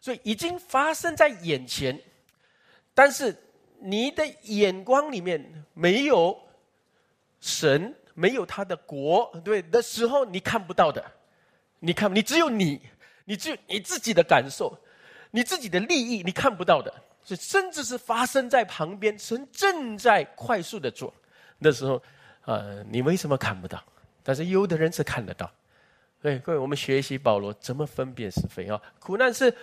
[0.00, 2.00] 所以已经发生在眼前，
[2.94, 3.36] 但是。
[3.80, 6.36] 你的眼光里面没有
[7.40, 11.04] 神，没有他的国，对的时候，你看不到的。
[11.78, 12.80] 你看，你只有你，
[13.24, 14.76] 你只有你自己的感受，
[15.30, 16.92] 你自己的利益，你看不到的，
[17.28, 21.12] 所以甚至是发生在旁边，神正在快速的做，
[21.58, 22.02] 那时候，
[22.46, 23.84] 呃，你为什么看不到？
[24.22, 25.50] 但是有的人是看得到。
[26.22, 28.80] 对各位，我们学习保罗怎么分辨是非啊？
[28.98, 29.54] 苦难是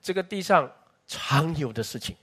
[0.00, 0.72] 这个地上
[1.06, 2.16] 常有的事情，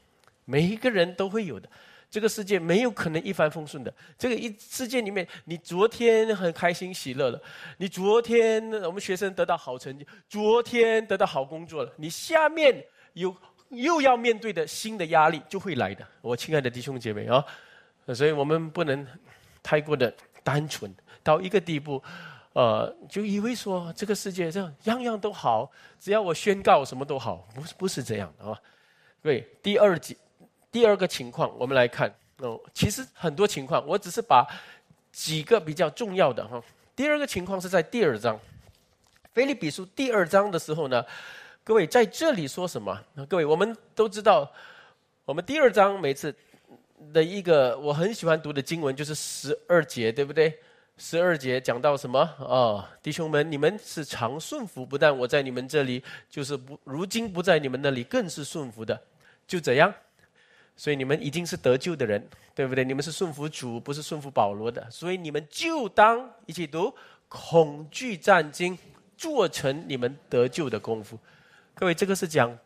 [0.45, 1.69] 每一个人都会有的。
[2.10, 3.93] 这个世界没有可能一帆风顺的。
[4.17, 7.39] 这个一世界里面，你昨天很开心喜乐了，
[7.77, 12.83] 你昨天我们学生得到好成绩，昨天得到好工作了，你下面
[13.13, 13.36] 有
[13.69, 16.06] 又要面对的新的压力就会来的。
[16.21, 17.43] 我亲爱的弟兄姐妹啊，
[18.13, 19.06] 所以我们不能
[19.62, 22.01] 太过的单纯到一个地步，
[22.53, 28.60] 呃，就以为说这个世界上样样都好，只要我宣告什么都好，不是不是这样的啊。
[29.21, 30.15] 对，第二节。
[30.69, 34.45] 第二个情况，我们来看哦，其实很多情况，我只是把
[35.12, 36.62] 几个比较重要的哈。
[36.93, 38.36] 第二个情况是在第二章
[39.34, 41.03] 《菲利比书》第二章的时候呢，
[41.67, 42.97] 各位在这里说什么？
[43.27, 44.49] 各位，我们都知道，
[45.25, 46.34] 我们第二章每次
[47.12, 50.58] 的一个我很喜欢读的经文就是十二节，对不对？
[50.95, 52.21] 十二节讲到什么？
[52.39, 58.97] 哦，弟兄们，你们是常顺服，不但我在你们这里，就是不如今不在你们那里，更是顺服的，
[59.45, 59.93] 就这样。
[60.77, 62.25] 所以你们已经是得救的人，
[62.56, 62.86] 对不对？
[62.86, 64.89] 你们是顺服主，不是顺服保罗的。
[64.89, 66.95] 所以你们就当一起读
[67.27, 68.80] 恐惧战经，
[69.17, 71.19] 做成你们得救的功夫。
[71.80, 72.58] 各位，这个是讲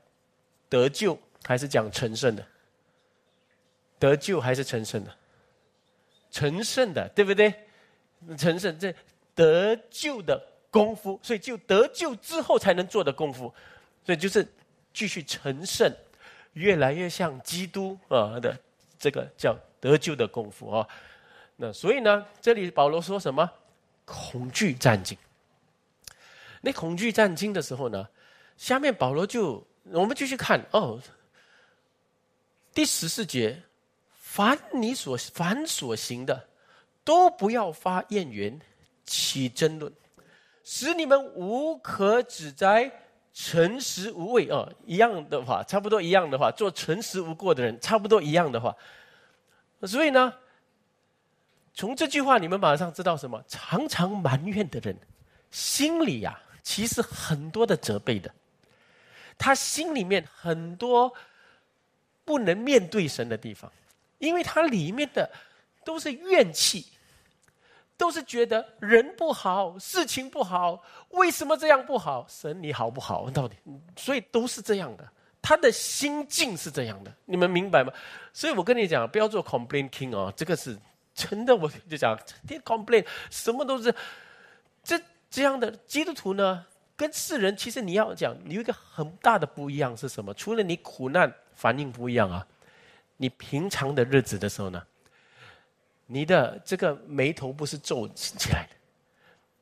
[0.69, 2.47] 得救还是讲成圣的？
[3.99, 5.13] 得救还是成圣的？
[6.31, 7.53] 成圣的，对不对？
[8.37, 8.95] 成圣这
[9.35, 13.53] 得救的功夫，所以就得救之后才能做的功夫，
[14.05, 14.47] 所以就是
[14.93, 15.93] 继续成圣。
[16.53, 18.57] 越来越像基督啊的
[18.97, 20.87] 这个叫得救的功夫啊，
[21.57, 23.49] 那所以呢，这里保罗说什么？
[24.05, 25.17] 恐惧战惊。
[26.61, 28.07] 那恐惧战惊的时候呢，
[28.61, 31.01] 下面保罗就我们继续看哦，
[32.75, 33.59] 第十四节，
[34.13, 36.47] 凡你所凡所行的，
[37.03, 38.61] 都不要发怨言，
[39.03, 39.91] 起争论，
[40.63, 42.91] 使你们无可指摘。
[43.33, 48.75] 诚实无畏啊，一样的话，差不多一样的话，做诚实无过的人，差不多一样的话。
[49.83, 50.31] 所以呢，
[51.73, 53.43] 从这句话你们马上知道什么？
[53.47, 54.95] 常常埋怨的人，
[55.49, 58.31] 心里呀，其实很多的责备的，
[59.41, 61.11] 他心里面很多
[62.23, 63.71] 不能面对神的地方，
[64.19, 65.29] 因为他里面的
[65.83, 66.85] 都是怨气。
[67.97, 72.25] 都是觉得人不好，事情不好，为什么这样不好？
[72.27, 73.29] 神你好不好？
[73.29, 73.55] 到底，
[73.95, 75.07] 所以都是这样的。
[75.39, 77.93] 他的心境是这样的，你们明白吗？
[78.33, 80.75] 所以我跟你讲，不要做 complain king 哦，这个是
[81.13, 81.55] 真的。
[81.55, 83.93] 我就讲，天 complain 什么都是
[84.83, 84.99] 这
[85.29, 85.69] 这样的。
[85.85, 86.65] 基督徒呢，
[87.01, 90.31] 跟世人其实你要讲，有一个很大的不一样是什么？
[90.35, 92.45] 除了你苦难反应不一样啊，
[93.17, 94.79] 你平常的日子的时候呢？
[96.05, 98.75] 你的这个眉头不是皱起来的，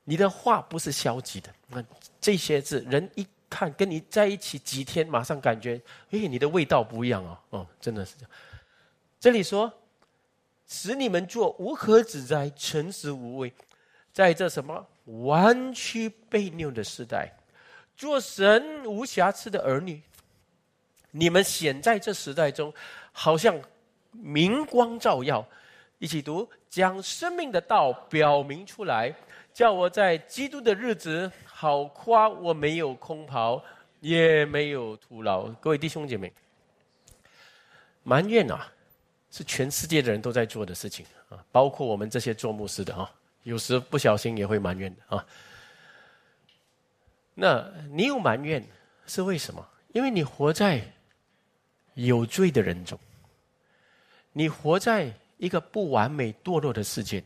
[0.04, 1.50] 你的话不是消极的。
[1.70, 1.82] 那
[2.20, 8.32] 这些字，人一看跟你在一起几天，马上感觉，哎，你的味道不一样哦，哦，真的是这样。
[9.18, 9.72] 这里说，
[10.68, 13.54] 使你们做无可指摘、诚实无畏，
[14.12, 14.86] 在这什么
[15.24, 17.34] 弯曲背扭的时代，
[17.96, 20.02] 做神无瑕疵的儿女。
[21.12, 22.74] 你们显在这时代中，
[23.12, 23.60] 好像
[24.12, 25.46] 明光照耀。
[25.98, 29.14] 一起读，将生命的道表明出来，
[29.54, 33.62] 叫我在基督的日子好夸我没有空袍，
[34.00, 35.48] 也没有徒劳。
[35.60, 36.32] 各位弟兄姐妹，
[38.04, 38.72] 埋怨啊，
[39.30, 43.12] 是全世界的人都在做的事情啊，包括我们这些做牧师的啊，
[43.44, 45.26] 有时不小心也会埋怨的啊。
[47.34, 48.66] 那你有埋怨
[49.06, 49.68] 是为什么？
[49.94, 50.82] 因为你活在
[51.94, 53.00] 有罪的人中，
[54.34, 55.14] 你活在。
[55.40, 57.24] 一个不完美堕落的世界，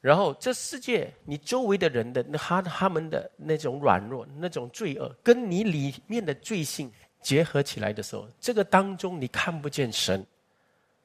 [0.00, 6.88] 然后这世界你周围的人的他他们的那种软弱、那种罪恶，跟你里面的罪性
[7.20, 10.24] 结合起来的时候，这个当中你看不见神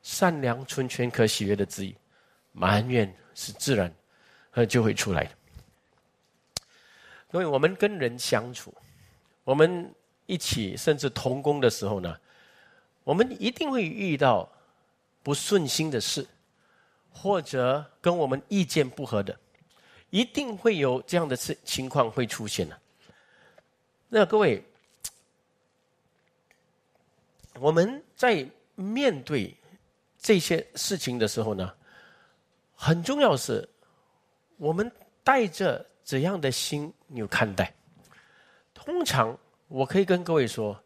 [0.03, 1.95] 善良、纯全、可喜悦的旨意，
[2.51, 3.93] 埋怨是自然，
[4.51, 5.31] 呃就会出来的。
[7.31, 8.73] 各位我们跟人相处，
[9.43, 9.93] 我们
[10.25, 12.17] 一起甚至同工的时候呢，
[13.03, 14.49] 我们一定会遇到。
[15.21, 16.25] 不顺心的事，
[17.11, 19.37] 或者跟我们意见不合的，
[20.11, 22.79] 一定会有这样的事情况会出现的。
[24.07, 24.63] 那各位，
[27.59, 29.53] 我们在面对
[30.17, 31.75] 这些事情的时候呢，
[32.81, 33.67] 很重要是，
[34.55, 34.89] 我们
[35.21, 37.73] 带着怎样的心有看待？
[38.73, 40.81] 通常我可以跟各位说，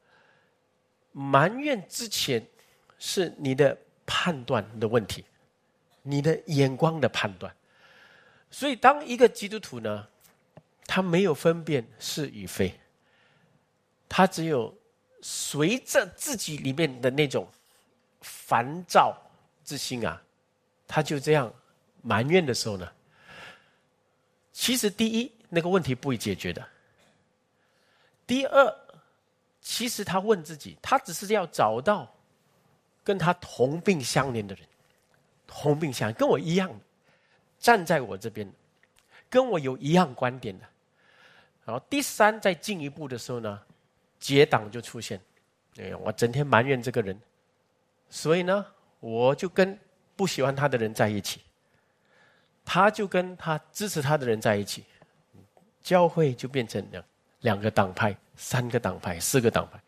[1.11, 2.43] 埋怨之前
[2.97, 3.77] 是你的
[4.07, 5.23] 判断的问题，
[6.01, 7.55] 你的眼光的判断。
[8.49, 10.07] 所以，当一个基督徒呢，
[10.87, 12.73] 他没有分辨是与非，
[14.09, 14.75] 他只有
[15.21, 17.47] 随着自己里面的那种
[18.21, 19.15] 烦躁
[19.63, 20.19] 之心啊，
[20.87, 21.53] 他就这样
[22.03, 22.87] 埋怨的时候呢，
[24.51, 26.63] 其实第一那个问题不会解决的。
[28.27, 28.75] 第二，
[29.61, 32.13] 其实他问自己，他只是要找到
[33.03, 34.67] 跟他同病相怜的人，
[35.47, 36.71] 同病相跟我一样，
[37.57, 38.47] 站在我这边，
[39.29, 40.65] 跟我有一样观点的。
[41.65, 43.61] 然后第三，再进一步的时候呢，
[44.19, 45.19] 结党就出现。
[45.77, 47.19] 哎，我整天埋怨这个人，
[48.09, 48.65] 所以呢，
[48.99, 49.79] 我就跟
[50.15, 51.41] 不喜欢他的人在一起，
[52.65, 54.83] 他就跟他支持他的人在一起，
[55.81, 57.03] 教会就变成两
[57.41, 59.79] 两个党派、三个党派、四个党派。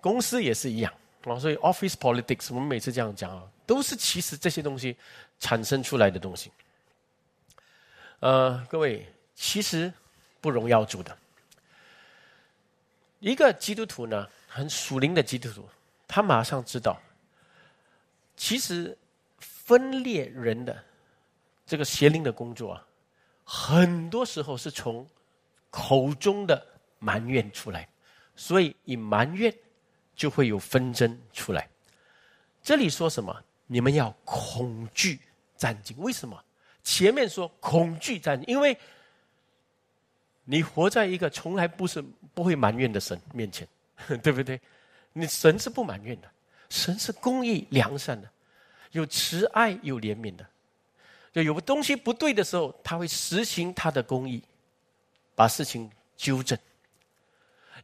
[0.00, 0.92] 公司也是一样
[1.24, 4.96] 啊，所以 office politics 我们每次这样讲啊，都是其实这些东西
[5.38, 6.50] 产生出来的东西。
[8.20, 9.92] 呃，各位，其实。
[10.40, 11.16] 不荣耀主的
[13.18, 15.66] 一个基督徒呢，很属灵的基督徒，
[16.06, 17.00] 他马上知道，
[18.36, 18.94] 其实
[19.38, 20.84] 分裂人的
[21.66, 22.86] 这个邪灵的工作啊，
[23.44, 25.06] 很多时候是从
[25.70, 26.66] 口中的
[26.98, 27.88] 埋怨出来，
[28.36, 29.54] 所以以埋怨
[30.14, 31.68] 就会有纷争出来。
[32.62, 33.42] 这里说什么？
[33.66, 35.18] 你们要恐惧
[35.56, 35.94] 战兢。
[35.96, 36.42] 为什么？
[36.82, 38.76] 前面说恐惧战兢，因为。
[40.46, 42.04] 你活在一个从来不是
[42.34, 43.66] 不会埋怨的神面前，
[44.22, 44.60] 对不对？
[45.14, 46.30] 你神是不埋怨的，
[46.68, 48.30] 神是公义良善的，
[48.92, 50.46] 有慈爱有怜悯的。
[51.34, 54.42] 就有个东西不对的时候，他会实行他的公义，
[55.34, 56.56] 把事情纠正。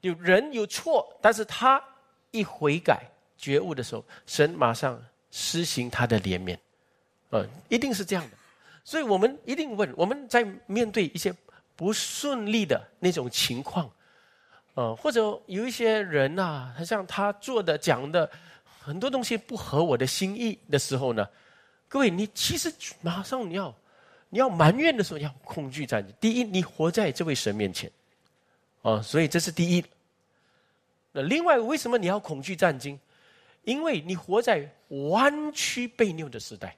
[0.00, 1.82] 有人有错，但是他
[2.30, 3.02] 一悔改
[3.36, 4.98] 觉悟的时候，神马上
[5.30, 6.56] 施行他的怜悯。
[7.32, 8.36] 嗯，一定是这样的。
[8.84, 11.34] 所以我们一定问：我们在面对一些。
[11.76, 13.90] 不顺利的那种情况，
[14.74, 18.30] 呃，或者有一些人呐，好像他做的讲的
[18.82, 21.26] 很多东西不合我的心意的时候呢，
[21.90, 23.74] 各位，你其实马上你要
[24.28, 27.90] 你要埋怨的时候，要恐惧战第一，你活在这位神面前，
[28.82, 29.84] 啊，所以这是第一。
[31.10, 32.96] 那另外，为什么你要恐惧战惊？
[33.64, 36.76] 因为你活在弯曲被拗的时代，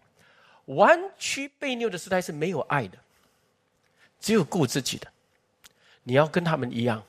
[0.64, 2.96] 弯曲被拗的时代是没有爱的。
[4.18, 5.06] 只有顾自己的，
[6.04, 7.02] 你要跟他们一样，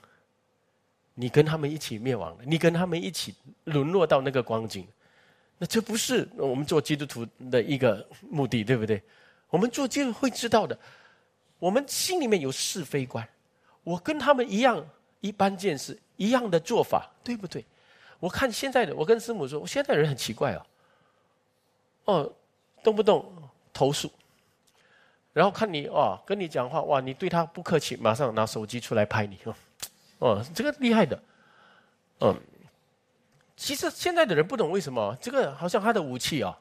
[1.14, 3.34] 你跟他们一起灭亡，你跟他们一起
[3.64, 4.86] 沦落到那个光景，
[5.68, 9.02] 这不是我们做基督徒的一个目的，对不对？
[9.50, 10.78] 我们做基督会知道的，
[11.60, 13.28] 我们心里面有是非观，
[13.84, 14.84] 我跟他们一样，
[15.22, 17.64] 一般见识，一样的做法，对不对？
[18.20, 20.66] 我看现在的，我跟师母说，我现在人很奇怪哦，
[22.06, 22.34] 哦，
[22.84, 23.32] 动不动
[23.72, 24.12] 投诉。
[25.34, 29.56] 然后看你哦，跟你讲话哇，你对他不客气，马上拿手机出来拍你哦，
[30.20, 31.22] 哦，这个厉害的，
[32.20, 32.40] 嗯，
[33.56, 36.58] 其实现在的人不懂为什么这个好像他的武器啊，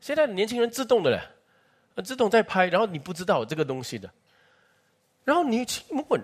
[0.00, 4.10] 现在的年轻人自动的嘞，自动在拍，然后你不知道这个东西的，
[5.24, 6.22] 然后你去问，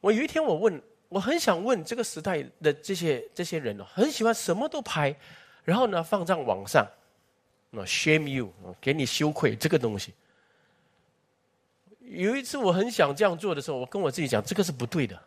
[0.00, 5.14] 我有一天我问，我很想问这个时代的这些这些人哦，很喜欢什么都拍，
[5.64, 6.86] 然后呢放在网上，
[7.70, 10.14] 那 shame you，给你羞愧这个东西。
[12.00, 15.20] 有一次我很想这样做的时候，我跟我自己讲，这个是不对的，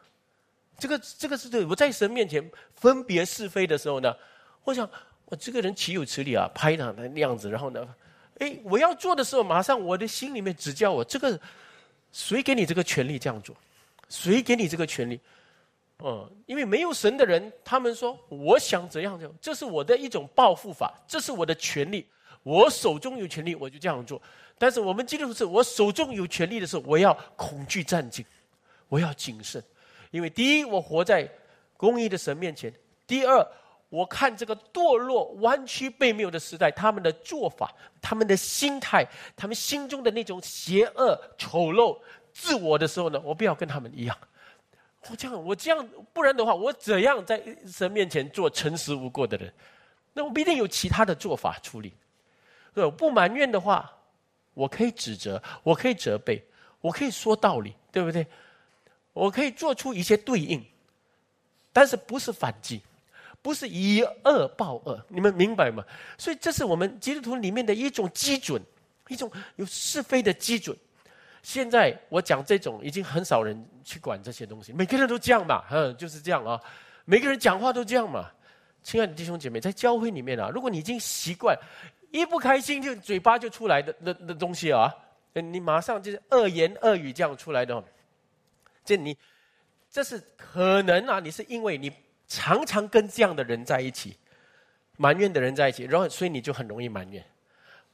[0.80, 1.66] 这个这个是对。
[1.66, 4.16] 我在神面前分别是非的时候呢，
[4.64, 4.90] 我想
[5.26, 6.50] 我这个人岂有此理啊？
[6.56, 7.88] 拍他的样子，然后呢，
[8.40, 11.40] 哎，我要做的时候，马上我的心里面指教我，这个
[12.12, 13.56] 谁给你这个权利这样做？
[14.08, 15.20] 谁给你这个权利？
[16.02, 22.08] 嗯，因为没有神的人，他们说我想怎样就，这是我的一种报复法，这是我的权利，
[22.42, 24.22] 我手中有权利，我就这样做。
[24.58, 28.24] 但是我们基督徒是，我手中有权利的时候，我要恐惧战兢，
[28.88, 29.62] 我要谨慎，
[30.12, 31.30] 因为第一，我活在
[31.78, 32.72] 公义的神面前；
[33.06, 33.46] 第二，
[33.90, 41.98] 我看这个堕落、弯曲、背谬的时代，他们的做法、他们的心态、他们心中的那种邪恶、丑陋、
[42.34, 44.18] 自我的时候呢，我不要跟他们一样。
[45.10, 49.54] 我这样，我这样，不然的话，我怎样在神面前做诚实无过的人？
[50.14, 51.94] 那我必定有其他的做法处理。
[52.98, 53.94] 不埋怨的话。
[54.56, 56.44] 我可以指责，我可以责备，
[56.82, 58.28] 我可以说道理，对不对？
[59.20, 60.64] 我可以做出一些对应，
[61.74, 62.82] 但是不是反击，
[63.42, 65.84] 不是以恶报恶，你们明白吗？
[66.18, 68.62] 所以这是我们基督徒里面的一种基准，
[69.10, 70.76] 一种有是非的基准。
[71.42, 76.60] 现在我讲这种，已经很少人去管这些东西，每个人都这样嘛，嗯， 就是这样啊，
[77.06, 78.30] 每个人讲话都这样嘛。
[78.84, 81.58] 亲爱的弟兄姐妹，在教会里面啊，如果你已经习惯，
[82.12, 84.94] 一不开心就嘴巴就出来的那那东西啊，
[85.34, 87.84] 你马上就是恶言恶语这样出来的，
[88.90, 89.16] 这你
[89.92, 91.92] 这是可能啊，你是因为你
[92.28, 94.18] 常常跟这样的人在一起，
[94.98, 97.24] 埋怨的人在一起，然后所以你就很容易埋怨。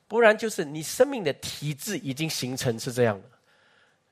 [0.07, 3.19] 不然就是你生命的体质已经形成是这样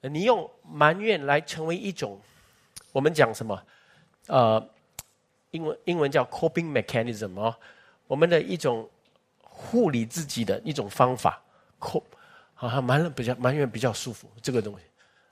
[0.02, 2.20] 的，你用埋怨来成为一种，
[2.92, 3.64] 我们讲什么？
[4.28, 4.70] 呃，
[5.52, 7.56] 英文英文叫 coping mechanism 哦，
[8.08, 8.90] 我们的一种
[9.42, 11.42] 护理自己的一种方法。
[11.80, 12.04] cop
[12.54, 14.86] 好像埋怨比较埋怨比较舒服，这个东西，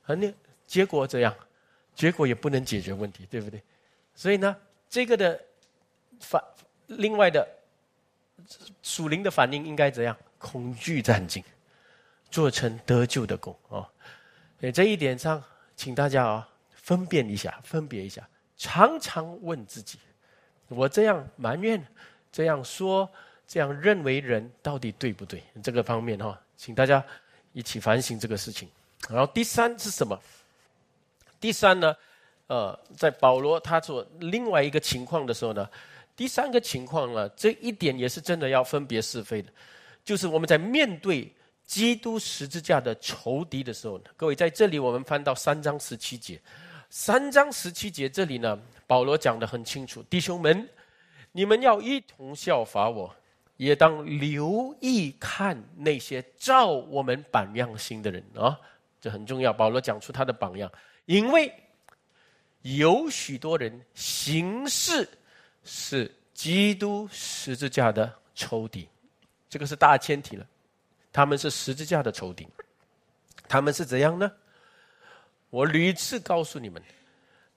[0.06, 0.34] 啊，你
[0.72, 1.36] 结果怎样？
[1.94, 3.62] 结果也不能解决问题，对不对？
[4.16, 4.56] 所以呢，
[4.90, 5.38] 这个的
[6.22, 6.42] 反
[6.88, 7.46] 另外的
[8.82, 10.16] 属灵的反应应该怎样？
[10.38, 11.44] 恐惧战境，
[12.30, 13.84] 做成得救的功啊！
[14.62, 15.44] 在这一点上，
[15.76, 20.00] 请大家啊分辨一下，分别一下，常常问自己：
[20.70, 21.86] 我这样埋怨、
[22.32, 23.10] 这样说、
[23.46, 25.44] 这样认为人到底对不对？
[25.62, 27.06] 这个方面哈，请大家
[27.52, 28.70] 一起反省这个事情。
[29.10, 30.18] 然后第三是什么？
[31.42, 31.94] 第三呢？
[32.48, 35.70] 呃，在保罗他做另外一个情况的时候呢，
[36.18, 39.50] 第三个情况呢，这一点也是真的要分别是非的。
[40.04, 41.34] 就是我们在面对
[41.66, 46.42] 基督十字架的仇敌的时候，各位在这里我们翻到三章十七节，
[46.90, 50.68] 三章十七节这里呢，保罗讲的很清楚，弟兄们，
[51.32, 53.16] 你们要一同效法我，
[53.56, 58.60] 也当留意看那些照我们榜样行的人啊，
[59.00, 59.54] 这很重要。
[59.54, 60.70] 保罗讲出他的榜样，
[61.12, 61.54] 因为
[62.62, 65.06] 有许多人行事
[65.66, 68.88] 是基督十字架的仇敌。
[69.50, 70.48] 这个是大前提了，
[71.12, 72.48] 他们是十字架的仇敌，
[73.50, 74.32] 他们是怎样呢？
[75.50, 76.82] 我屡次告诉你们，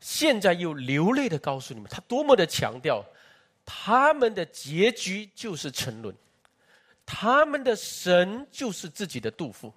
[0.01, 3.05] 现在又流泪的告诉你们，他多么的强调，
[3.65, 6.13] 他们的结局就是沉沦，
[7.07, 9.73] 他们的神就是自己的杜甫，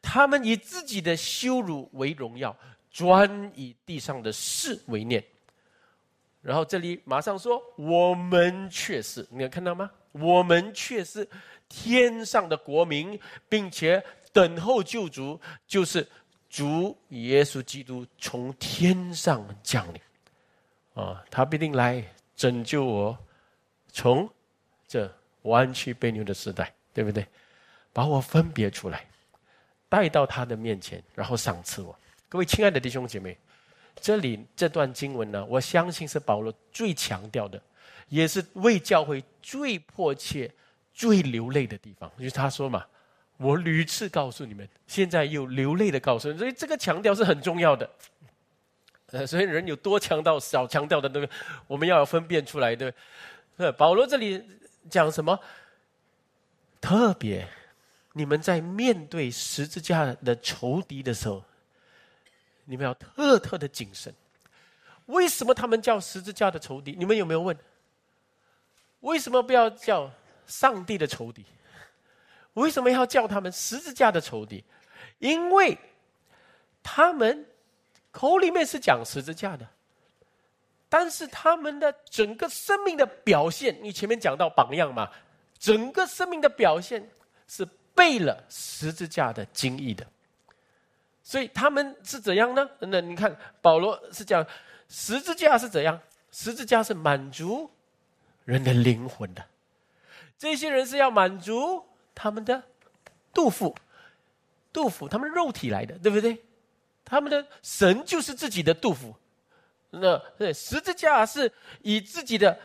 [0.00, 2.56] 他们以自己的羞辱为荣耀，
[2.92, 5.24] 专以地上的事为念。
[6.40, 9.90] 然后这里马上说，我们却是，你有看到吗？
[10.12, 11.26] 我们却是
[11.68, 13.18] 天上的国民，
[13.48, 16.06] 并且等候救主，就是
[16.50, 20.00] 主耶稣基督从天上降临。
[20.94, 22.04] 啊，他必定来
[22.36, 23.18] 拯救我，
[23.92, 24.28] 从
[24.86, 25.10] 这
[25.42, 27.26] 弯曲背扭的时代，对不对？
[27.92, 29.06] 把我分别出来，
[29.88, 31.96] 带到他的面前，然后赏赐我。
[32.32, 33.36] 各位亲爱的弟兄姐妹，
[34.00, 37.60] 这里这段经文呢，我相信是保罗最强调的。
[38.08, 40.50] 也是为教会最迫切、
[40.94, 42.86] 最流泪的地方，就是他说嘛
[43.36, 47.90] ：“我屡次告诉你们，现在又流泪的告诉你。”所以这个强调是很重要的。
[49.08, 51.28] 呃，所以人有多强调、少强调的那个，
[51.66, 52.94] 我们要分辨出来的。
[53.58, 54.42] 呃，保罗这里
[54.88, 55.38] 讲什么？
[56.80, 57.46] 特别，
[58.14, 61.44] 你们在面对十字架的仇敌的时候，
[62.72, 64.14] 你们要特特的谨慎。
[65.06, 66.92] 为什么他们叫十字架的仇敌？
[66.98, 67.54] 你们有没有问？
[69.00, 70.10] 为什么不要叫
[70.46, 71.44] 上帝的仇敌？
[72.54, 74.64] 为什么要叫他们十字架的仇敌？
[75.18, 75.76] 因为
[76.82, 77.46] 他们
[78.10, 79.68] 口里面是讲十字架的，
[80.88, 85.10] 但是他们的整个生命的表现，你前面讲到榜样嘛，
[85.58, 87.06] 整个生命的表现
[87.46, 90.06] 是背了十字架的经义的。
[91.32, 92.68] 所以他们是怎样呢？
[92.80, 94.46] 那你看保罗是讲
[94.86, 95.98] 十字架是怎样？
[96.30, 97.70] 十字架是满足。
[98.44, 99.42] 人的灵魂的，
[100.36, 101.82] 这些人是要满足
[102.14, 102.62] 他们的
[103.32, 103.74] 杜甫，
[104.74, 106.38] 杜甫他们肉体来的，对不对？
[107.02, 109.16] 他们的神就是自己的杜甫，
[109.88, 112.60] 那对十字架是以自己的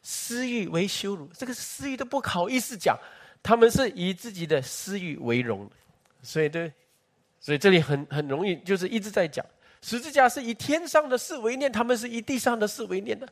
[0.00, 2.98] 私欲为羞辱，这个私欲都不好意思讲，
[3.42, 5.70] 他们是以自己的私欲为荣，
[6.22, 6.72] 所以对，
[7.46, 9.46] 所以这里很很容易就是一直在讲
[9.80, 13.28] 十字架是以天上的事为念，他们是以地上的事为念的，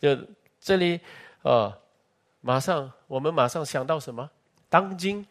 [0.00, 0.16] 就。
[0.66, 0.98] 这里，
[1.42, 1.70] 呃，
[2.40, 4.30] 马上我们马上想到什么？
[4.70, 5.26] 当今，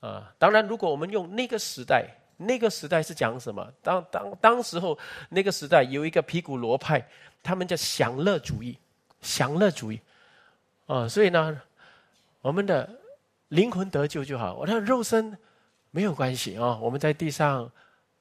[0.00, 2.06] 啊，当然，如果我们用那个时代，
[2.36, 3.66] 那个时代是讲什么？
[3.82, 4.98] 当当当时候
[5.30, 7.02] 那个时代有一个皮古罗派，
[7.42, 8.78] 他们叫享乐主义，
[9.22, 9.98] 享乐主义，
[10.84, 11.58] 啊，所以呢，
[12.42, 12.86] 我们的
[13.48, 15.34] 灵魂得救就好，我的肉身
[15.94, 16.76] 没有关系啊。
[16.82, 17.70] 我们在地上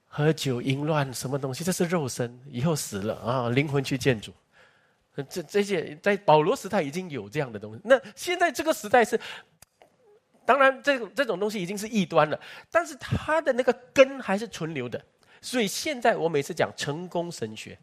[0.06, 1.64] 喝酒淫乱，什么东西？
[1.64, 4.32] 这是肉身，以后死了啊，灵魂去见主。
[5.28, 9.20] 这这些在保罗时代已经有这样的东西，那现在这个时代是
[10.46, 15.04] 当然，这种这种东西已经是异端了，但是它的那个根还是存留的。
[15.42, 17.78] 所以现在我每次讲成功神学、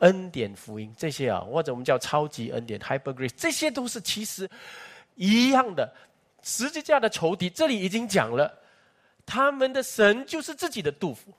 [0.00, 4.48] 恩典福音这些啊，或者我们叫超级恩典 （Hyper Grace），这些都是其实
[5.14, 5.92] 一样的。
[6.42, 8.52] 十字架的仇敌，这里已经讲了，
[9.26, 11.34] 他们的神就是自己的杜甫，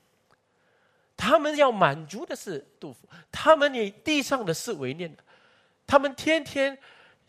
[1.16, 5.24] 他们要满足的是杜甫，他们以地上的事为念的，
[5.88, 6.78] 他们天天。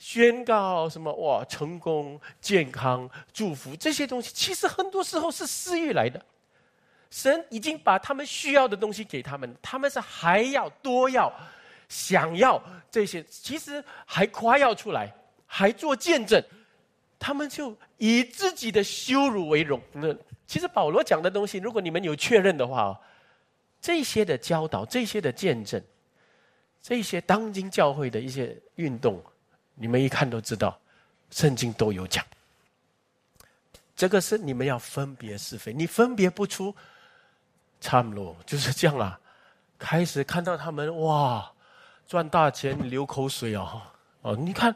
[0.01, 1.45] 宣告什么哇？
[1.47, 6.25] 成功、健康、祝福这些东西，其实很多时候是私欲来的。
[7.11, 11.33] 神已经把他们需要的东西给他们，他们是还要多要、
[11.89, 15.13] 想要这些，其实还夸耀出来，
[15.47, 16.41] 还做见证。
[17.19, 19.83] 他们就以自己的羞辱为荣。
[19.91, 20.15] 那
[20.49, 22.99] 其实保罗讲的东西，如果你们有确认的话，
[23.81, 25.81] 这些的教导、这些的见证、
[26.83, 29.23] 这些当今教会的一些运动。
[29.75, 30.81] 你们一看都知道，
[31.31, 32.25] 圣经都有讲。
[33.95, 36.75] 这个是你们要分别是非，你分别不出，
[37.81, 39.21] 差不多就是这样啊。
[39.79, 41.53] 开始看到他们哇，
[42.07, 43.83] 赚大钱流口水哦
[44.23, 44.75] 哦，你看，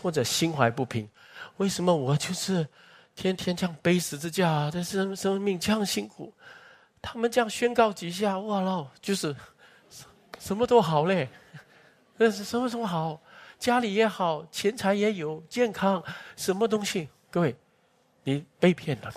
[0.00, 1.08] 或者心怀不平，
[1.56, 2.66] 为什么我就是
[3.14, 6.32] 天天这样背十字架，这生生命这样辛苦？
[7.00, 9.34] 他们这样宣告几下，哇喽，就是
[10.40, 11.28] 什么都好嘞，
[12.16, 13.20] 那是什么什么好？
[13.58, 16.02] 家里也好，钱财也有，健康，
[16.36, 17.08] 什么东西？
[17.30, 17.54] 各位，
[18.24, 19.12] 你被骗了。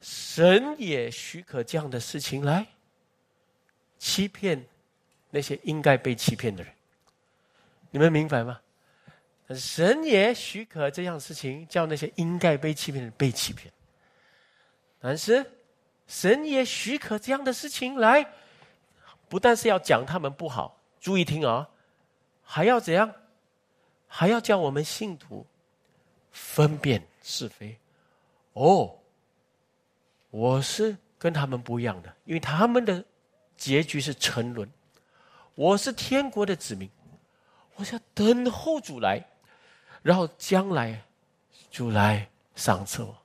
[0.00, 2.64] 神也许可这样的事情来
[3.98, 4.64] 欺骗
[5.30, 6.72] 那些应该被欺骗的人。
[7.90, 8.60] 你们明白吗？
[9.54, 13.72] 神也许可这样事情，叫那些应该被欺骗的被欺骗。
[15.00, 15.44] 但是，
[16.06, 18.26] 神也许可这样的事情来，
[19.28, 21.68] 不但是要讲他们不好，注意听啊。
[22.42, 23.12] 还要怎样？
[24.06, 25.46] 还要叫我们信徒
[26.32, 27.78] 分辨是非。
[28.54, 28.98] 哦，
[30.30, 33.04] 我是跟他们不一样的，因为他们的
[33.56, 34.68] 结局是沉沦。
[35.54, 36.90] 我是天国的子民，
[37.76, 39.22] 我是要等候主来，
[40.02, 41.02] 然后将来
[41.70, 43.16] 主来赏赐我，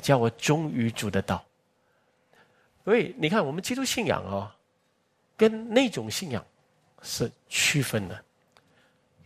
[0.00, 1.44] 叫我忠于主的道。
[2.84, 4.56] 所以你看，我们基督信仰啊，
[5.36, 6.44] 跟那种信仰
[7.02, 8.24] 是区分的。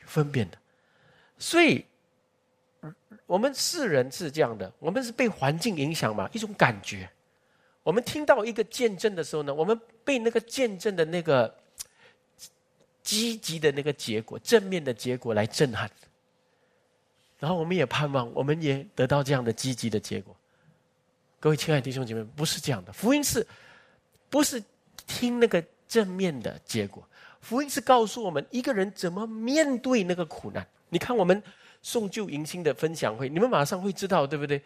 [0.06, 0.56] 分辨的，
[1.36, 1.84] 所以
[3.26, 7.06] 我们世人是这样的，我们是被环境影响嘛，一种感觉。
[7.82, 11.54] 我们听到一个见证的时候呢，我们被那个见证的那个
[13.02, 15.90] 积极的那个结果、正面的结果来震撼，
[17.38, 20.34] 然后我们也盼望，我们也得到这样的积极的结果。
[21.40, 23.46] 各位亲爱的弟兄姐妹，不是这样的，福音是
[24.28, 24.62] 不是
[25.06, 27.06] 听那个正面的结果？
[27.40, 30.66] 福音是告诉我们一个人怎么面对那个苦难。
[30.88, 31.40] 你看我们
[31.80, 34.60] 送旧迎新的分享会，你们马上会知道，对不对？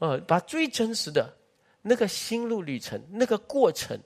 [0.00, 1.32] 呃，把最真实的
[1.80, 3.96] 那个心路旅程、那个过程，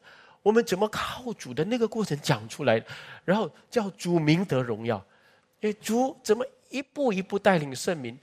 [0.42, 2.84] 我们怎么靠主的那个过程讲出来，
[3.24, 5.02] 然后叫主明得荣耀。
[5.64, 8.18] 因为主怎么一步一步带领圣民，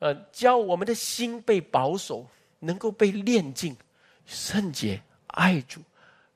[0.00, 2.26] 呃，教我们的心被保守，
[2.58, 3.76] 能够被炼净、
[4.26, 5.80] 圣洁、爱主，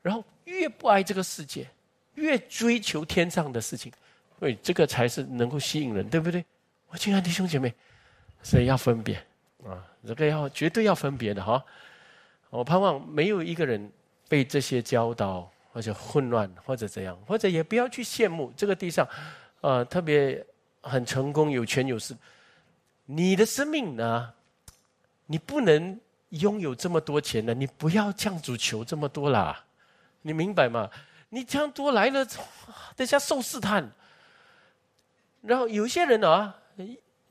[0.00, 1.66] 然后越不爱这个世界。
[2.14, 3.92] 越追求天上的事情，
[4.40, 6.44] 对，这个才是能够吸引人，对不对？
[6.88, 7.72] 我亲爱的弟兄姐妹，
[8.42, 9.14] 所以要分别
[9.64, 11.64] 啊，这个要绝对要分别的哈。
[12.50, 13.90] 我盼望没有一个人
[14.28, 19.08] 被这些教导或者混乱或者怎样，或者也不要去羡慕这个地上，
[19.60, 20.44] 呃，特别
[20.80, 22.16] 很成功、有权有势。
[23.06, 24.32] 你的生命呢？
[25.26, 26.00] 你不能
[26.30, 29.64] 拥有这么多钱的，你不要降主求这么多啦，
[30.22, 30.90] 你明白吗？
[31.28, 32.26] 你这样多来了，
[32.96, 33.90] 等下受试探。
[35.42, 36.54] 然后有些人啊，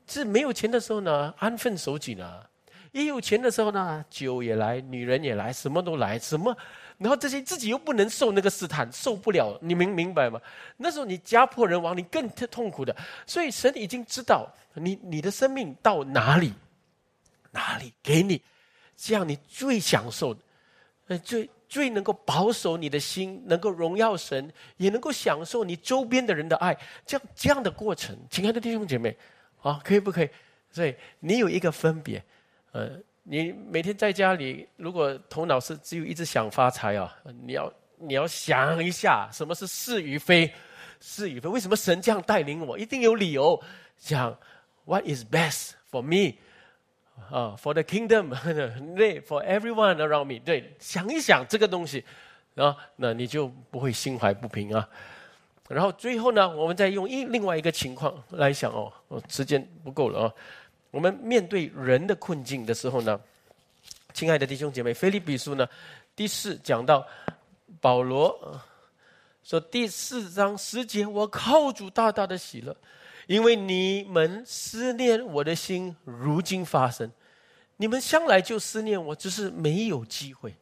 [0.06, 2.24] 是没有钱的时候呢，安分守己呢；
[2.92, 6.56] 一有钱的时候呢，酒也来，女人也来，什么都来，什么。
[6.98, 10.40] 然后这些自己又不能受那个试探，受不了，你明明白吗？
[10.76, 12.94] 那时候你家破人亡，你更痛苦的。
[13.26, 16.52] 所以神已经知道你你的生命到哪里，
[17.52, 18.42] 哪里给你
[18.96, 20.36] 这样你最享受，
[21.06, 21.48] 呃最。
[21.70, 26.74] 最能够保守你的心，能够荣耀神，也能够享受你周边的人的爱，
[27.04, 29.14] 这样这样的过程，亲爱的弟兄姐妹，
[29.60, 30.30] 啊，可以不可以？
[30.70, 32.24] 所以你有一个分别，
[32.72, 32.98] 呃，
[33.30, 37.14] 你每天在家里，如果头脑是只有一直想发财啊，
[37.44, 40.50] 你要你要想一下，什么是是与非，
[40.98, 42.78] 是与非，为什么神这样带领我？
[42.78, 43.62] 一定有理由，
[43.98, 44.34] 讲
[44.86, 46.38] What is best for me？
[47.30, 48.30] 啊，for the kingdom，
[48.96, 52.02] 对，for everyone around me，对，想一想这个东西，
[52.54, 54.88] 啊，那你就不会心怀不平啊。
[55.68, 58.90] 然后最后呢，我们再用一另外一个情况来想哦，
[59.28, 60.32] 时间不够了啊。
[60.90, 63.20] 我们面对人的困境的时候呢，
[64.14, 65.68] 亲爱的弟兄姐妹，菲利比书呢
[66.16, 67.06] 第四讲到
[67.78, 68.58] 保罗
[69.44, 72.74] 说第四章十节，我靠主大大的喜乐，
[73.26, 77.10] 因为你们思念我的心如今发生，
[77.76, 80.54] 你们向来就思念我，只是没有机会。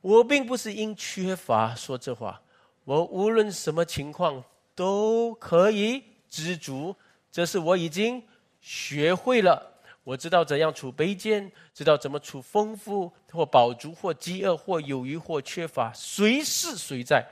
[0.00, 2.40] 我并不是因缺乏说这话，
[2.84, 4.42] 我无论什么情况
[4.74, 6.96] 都可以知足，
[7.30, 8.22] 这是我已经。
[8.60, 9.72] 学会了，
[10.04, 17.26] 我知道怎样处卑贱，知道怎么处丰富或饱足或饥饿或有余或缺乏，随是随在，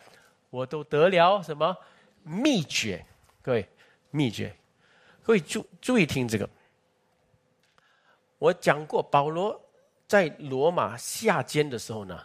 [0.51, 1.77] 我都得了什么
[2.23, 3.05] 秘诀？
[3.43, 3.69] 各位，
[4.11, 4.55] 秘诀，
[5.23, 6.49] 各位注注意听这个。
[8.39, 9.61] 我讲过，保罗
[10.07, 12.25] 在罗马下监的时候呢，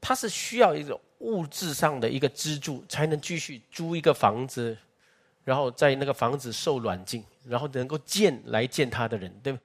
[0.00, 4.76] 他是需要一种物质上的一个资助，才能继续租一个房子。
[5.50, 9.58] 然后在那个房子受软禁，然后能够见来见他的人，对不？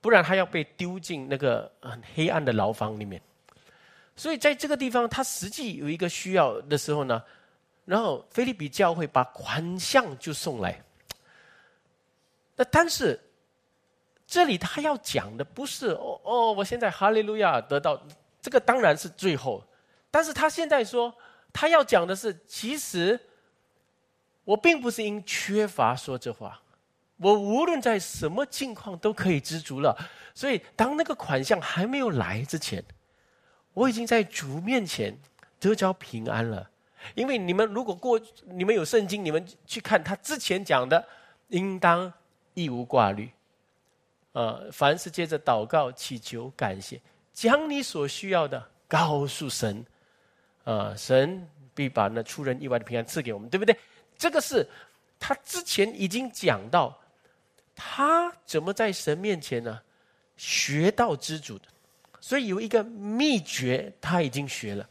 [0.00, 3.20] 不然他要被丢进那个很黑暗的牢房里面。
[4.16, 7.22] 所以在这个地方，他实际有一个需要的时候呢，
[7.84, 10.82] 然后菲利比教会把款项就送来。
[12.56, 13.20] 那但是
[14.26, 18.02] 这里他要讲的不是哦哦，我现在哈利路亚得到
[18.40, 19.62] 这个当然是最后，
[20.10, 21.14] 但是他现在说
[21.52, 23.20] 他要讲的是其实。
[24.50, 26.60] 我并不是因缺乏说这话，
[27.18, 29.96] 我无论在什么境况都可以知足了。
[30.34, 32.82] 所以，当那个款项还没有来之前，
[33.72, 35.16] 我已经在主面前
[35.60, 36.68] 得着平安了。
[37.14, 41.06] 因为你们如果过，你们有圣经，你们去看他之前讲的，
[41.50, 42.12] 应当
[42.54, 43.30] 一无挂虑，
[44.32, 47.00] 呃，凡是接着祷告、祈求、感谢，
[47.32, 49.86] 将你所需要的告诉神，
[50.64, 53.78] 啊，神必把那出人意外的平安赐给我们，对不对？
[54.20, 54.68] 这个是
[55.18, 57.00] 他之前已经讲到，
[57.74, 59.80] 他怎么在神面前呢？
[60.36, 61.64] 学到知足的，
[62.20, 64.86] 所以有一个秘诀，他已经学了，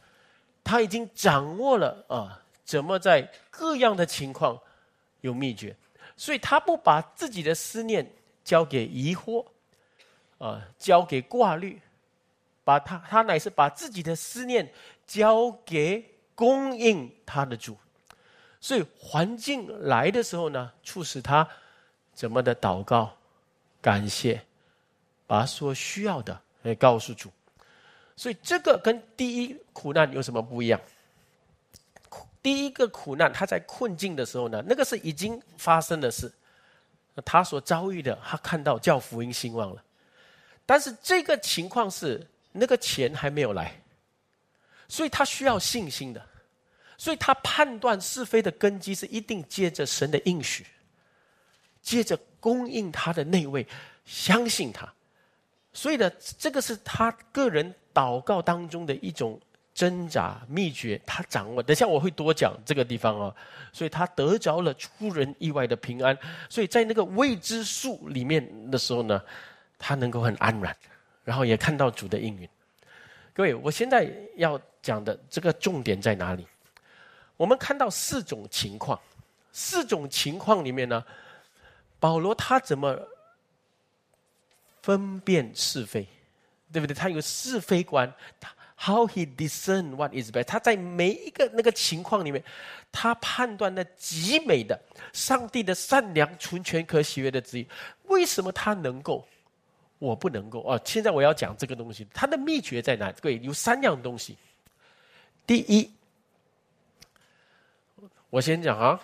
[0.64, 4.60] 他已经掌握了啊，怎么在各样的情况
[5.20, 5.76] 有秘诀，
[6.16, 8.12] 所以他不把自己的思念
[8.42, 9.46] 交给疑惑，
[10.38, 11.80] 啊，交给挂虑，
[12.64, 14.72] 把他他乃是把自己的思念
[15.06, 16.04] 交给
[16.34, 17.76] 供应他的主。
[18.60, 21.48] 所以环境来的时候呢，促使他
[22.14, 23.16] 怎么的祷告、
[23.80, 24.42] 感谢，
[25.26, 27.30] 把所需要的来告诉主。
[28.16, 30.78] 所以这个跟第一苦难有什么不一样？
[32.42, 36.30] 第一个苦难，他在困境的时候呢，那个是已经发生的事，
[37.24, 39.82] 他所遭遇的，他看到教福音兴旺了。
[40.66, 43.80] 但是这个情况是那个钱还没有来，
[44.86, 46.26] 所以他需要信心的。
[47.00, 50.66] 所以他判断是非的根基是一定借着神的应许，
[51.80, 53.66] 借着供应他的那位，
[54.04, 54.86] 相信他。
[55.72, 59.40] 所以呢，这个是他个人祷告当中的一种
[59.72, 61.62] 挣扎秘诀，他掌握。
[61.62, 63.34] 等下我会多讲这个地方哦。
[63.72, 66.14] 所以他得着了出人意外的平安。
[66.50, 69.18] 所以在那个未知数里面的时候呢，
[69.78, 70.76] 他能够很安然，
[71.24, 72.46] 然后也看到主的应允。
[73.32, 76.46] 各位，我现在要讲的这个重点在哪里？
[77.40, 79.00] 我们看到四种情况，
[79.50, 81.02] 四种情况里面呢，
[81.98, 82.94] 保罗他怎么
[84.82, 86.06] 分辨是非，
[86.70, 86.92] 对不对？
[86.92, 88.12] 他有是非观
[88.76, 90.44] ，how he discern what is bad。
[90.44, 92.44] 他在每一个那个情况里面，
[92.92, 94.78] 他判断那极美的
[95.14, 97.66] 上帝的善良、纯全、可喜悦的旨意。
[98.08, 99.26] 为什么他能够，
[99.98, 100.60] 我不能够？
[100.60, 103.10] 哦，现在我要讲这个东西，他的秘诀在哪？
[103.12, 104.36] 各位，有三样东西。
[105.46, 105.90] 第一。
[108.30, 109.00] 我先讲啊，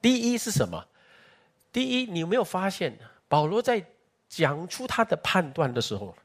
[0.00, 0.86] 第一是什么？
[1.72, 3.84] 第一，你有没有发现保罗在
[4.28, 6.16] 讲出他的判断的时候，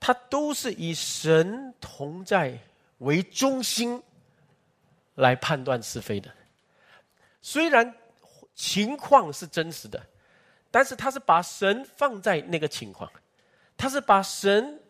[0.00, 2.58] 他都是以神同在
[2.98, 4.02] 为中心
[5.14, 6.30] 来判断是非的。
[7.42, 7.94] 虽然
[8.54, 10.02] 情况是真实的，
[10.70, 13.10] 但是他是把神放在那个情况，
[13.76, 14.80] 他是把神，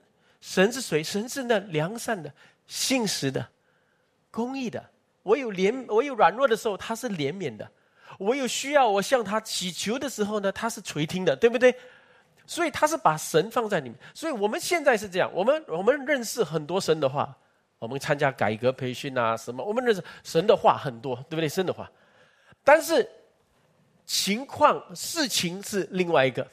[0.40, 1.02] 神是谁？
[1.02, 2.32] 神是那良善的、
[2.66, 3.48] 信实的、
[4.30, 4.88] 公义的。
[5.22, 7.66] 我有怜，我有软弱的时候，他是怜悯的；
[8.18, 11.74] 我有需要，我向他祈求的时候呢，他是垂听的，对不对？
[12.46, 13.98] 所以他是把神放在里面。
[14.14, 17.36] 所以我们现在是这样，我们我们认识很多神的话，
[17.78, 21.48] 我们参加改革培训啊什么，我们认识神的话很多，对不对？
[21.48, 21.90] 神的话，
[22.64, 23.08] 但是
[24.06, 26.46] 情况事情是另外一个。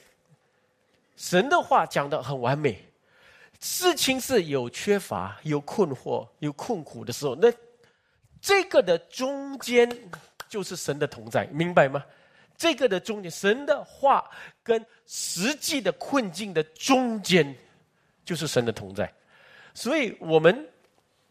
[1.15, 2.84] 神的话讲的很完美，
[3.59, 7.49] 事情是有缺乏、有困惑、有困苦的时候，那。
[8.47, 9.91] 这个的中间
[10.47, 12.01] 就是神的同在，明白吗？
[12.55, 14.23] 这个的中间，神的话
[14.63, 17.53] 跟实际的困境的中间，
[18.23, 19.13] 就是神的同在。
[19.73, 20.65] 所以我们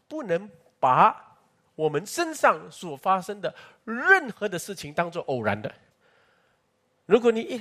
[0.07, 0.47] 不能
[0.79, 1.35] 把
[1.73, 3.51] 我们身上所发生的
[3.83, 5.73] 任何的事情当做偶然的。
[7.07, 7.59] 如果你一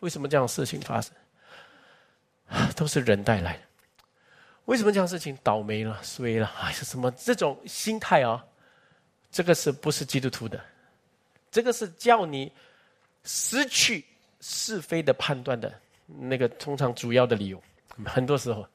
[0.00, 1.12] 为什么这样事情发生，
[2.74, 3.62] 都是人带来的？
[4.64, 6.46] 为什么这样事情倒霉了、衰了？
[6.46, 8.42] 还是什么这种心态啊？
[9.36, 10.58] 这个是不是基督徒的？
[11.50, 12.50] 这个是叫你
[13.24, 14.02] 失去
[14.40, 17.62] 是非的判断的那个通常主要的理由。
[18.06, 18.66] 很多时候。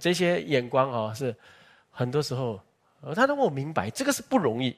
[0.00, 1.34] 这些眼光啊，是
[1.90, 2.58] 很多时候，
[3.14, 4.74] 他让我明白，这个是不容易，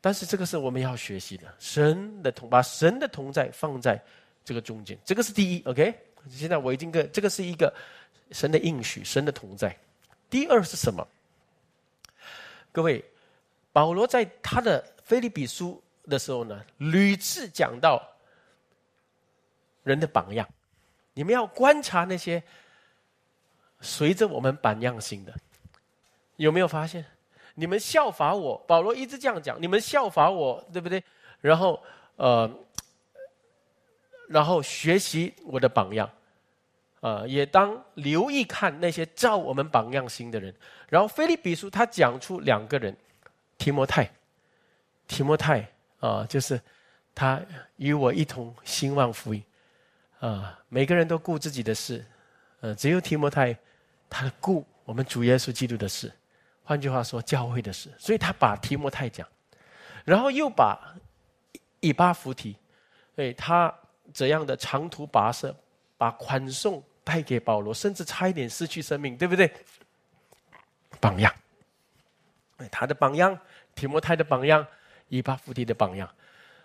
[0.00, 1.52] 但是这个是我们要学习的。
[1.58, 4.00] 神的同，把神的同在放在
[4.44, 5.62] 这个中间，这个是第一。
[5.64, 5.92] OK，
[6.30, 7.74] 现在我已经跟这个是一个
[8.30, 9.76] 神的应许，神的同在。
[10.30, 11.04] 第二是什么？
[12.70, 13.04] 各位，
[13.72, 18.02] 保罗在他的菲利比书的时候呢，屡次讲到
[19.82, 20.48] 人的榜样，
[21.14, 22.42] 你们要观察那些。
[23.84, 25.34] 随着我们榜样行的，
[26.36, 27.04] 有没有发现？
[27.56, 31.02] 你们效法我，保罗一直这样讲，你们效法我，对不对？
[31.40, 31.82] 然后，
[32.14, 32.48] 呃，
[34.28, 36.08] 然后学习我的榜样，
[37.00, 40.54] 啊，也当留意看那些照我们榜样行的人。
[40.88, 42.96] 然后，菲利比书他讲出两个人，
[43.62, 44.10] 提摩太，
[45.06, 45.64] 提摩太
[46.00, 46.60] 啊，就是
[47.14, 47.40] 他
[47.76, 49.40] 与我一同兴旺福音，
[50.18, 52.04] 啊，每个人都顾自己的事，
[52.58, 53.56] 呃，只有提摩太。
[54.10, 56.12] 他顾我们主耶稣基督的事，
[56.64, 57.88] 换句话说，教会的事。
[57.96, 59.26] 所以他把提摩太讲，
[60.04, 60.76] 然后又把
[61.78, 62.56] 以巴弗提，
[63.14, 63.72] 对他
[64.12, 65.54] 怎样的长途跋涉，
[65.96, 69.48] 把款送带给保罗，甚至差一点失去生命，对不对？
[71.00, 71.32] 榜样，
[72.70, 73.38] 他的榜样，
[73.74, 74.66] 提摩太的榜样，
[75.08, 76.08] 以巴弗提的榜样。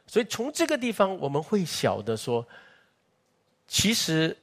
[0.06, 2.48] 所以从这个地方，我们会晓得说，
[3.68, 4.38] 其实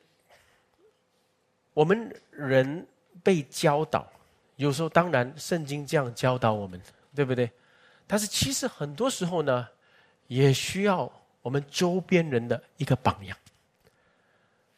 [1.73, 2.87] 我们人。
[3.23, 4.07] 被教导，
[4.57, 6.79] 有时候当然圣经这样教导我们，
[7.15, 7.51] 对不对？
[8.07, 9.67] 但是其实很多时候呢，
[10.27, 13.39] 也需要我们周边人的一个榜样。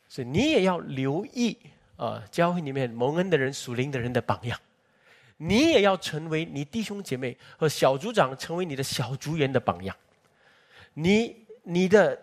[0.06, 1.58] 所以你也要留意
[1.96, 4.56] 啊，教会里面蒙恩的人、属灵的人的榜样。
[5.36, 9.96] 你也要成为你弟兄姐妹和小组长，成为你的小组员的榜样。
[10.94, 12.22] 你你的。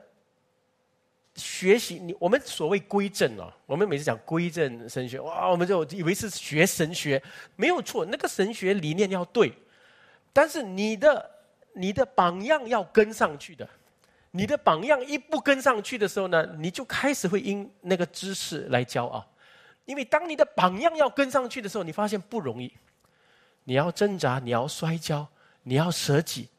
[1.36, 7.20] 学习你，我们所谓归正哦，我们每次讲归正神学，哇，我们就以为是学神学，
[7.56, 9.52] 没有错，那个神学理念要对，
[10.32, 11.32] 但是你的
[11.74, 13.68] 你的榜样要跟上去的，
[14.30, 19.28] 你的榜样一不跟上去的时候呢，你就开始会因那个知识来骄傲，
[19.86, 22.72] 因为当你的榜样要跟上去的时候，你发现不容易，
[23.64, 25.28] 你要挣扎，你要摔跤，
[25.64, 26.50] 你要舍己，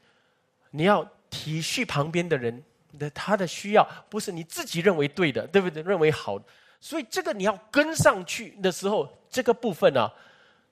[0.71, 2.63] 你要体恤旁边的人。
[2.97, 5.83] 的他的需要不是你自己认为对的，对不对？
[5.83, 6.41] 认为好，
[6.81, 10.09] 所以这个你要跟上去的时候，这个部分呢，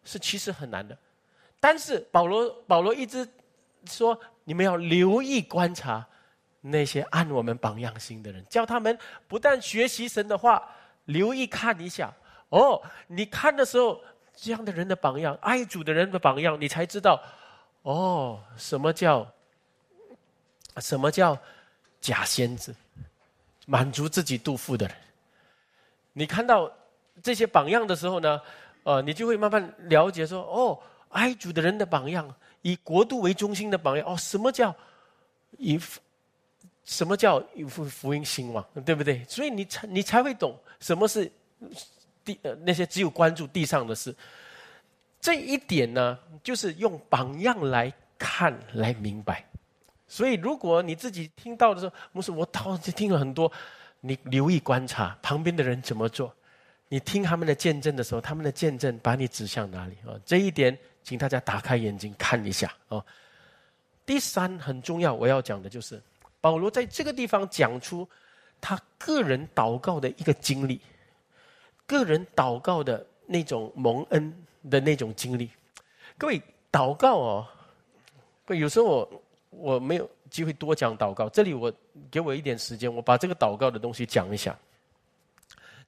[0.05, 0.97] 是其实很难的。
[1.59, 3.29] 但是保罗保罗一直
[3.87, 6.07] 说，你们要留意观察
[6.61, 10.63] 那些按我们榜样行的人，叫他们不但学习神的话，
[11.07, 12.15] 留意看一下。
[12.51, 14.01] 哦，你看的时候，
[14.35, 17.23] 这样的人的榜样，爱主的人的榜样，你才知道，
[17.83, 19.27] 哦，什么叫
[20.79, 21.39] 什么叫。
[22.03, 22.75] 假先知，
[23.65, 24.97] 满足自己肚腹的人。
[26.15, 26.69] 你看到
[27.23, 28.41] 这些榜样的时候呢，
[28.83, 30.77] 呃，你就会慢慢了解说：哦，
[31.11, 32.29] 爱主的人的榜样，
[32.63, 34.05] 以国度为中心的榜样。
[34.05, 34.75] 哦，什么叫
[35.59, 35.81] 以
[36.83, 39.25] 什么叫以福福音兴旺，对不对？
[39.29, 41.31] 所以你才你才会懂什么是
[42.25, 44.15] 地呃那些只有关注地上的事。
[45.21, 49.45] 这一点呢，就是用榜样来看来明白。
[50.09, 53.51] 所以，如果你自己听到的时候，牧师，我当时听了很多，
[54.01, 56.35] 你留意观察旁边的人怎么做，
[56.89, 60.13] 你听他们的见证的时候，他们的见证把你指向哪里啊？
[60.27, 63.03] 这一点，请大家打开眼睛看一下哦。
[64.05, 66.03] 第三很重要，我要讲的就是
[66.41, 68.07] 保罗在这个地方讲出
[68.61, 70.81] 他个人祷告的一个经历，
[71.87, 74.35] 个人祷告的那种蒙恩
[74.71, 75.51] 的那种经历。
[76.17, 77.49] 各位，祷告哦，
[78.49, 79.23] 有时候我。
[79.55, 81.71] 我没有机会多讲祷告，这里我
[82.11, 84.59] 给我一点时间，我把这个祷告的东西讲一下。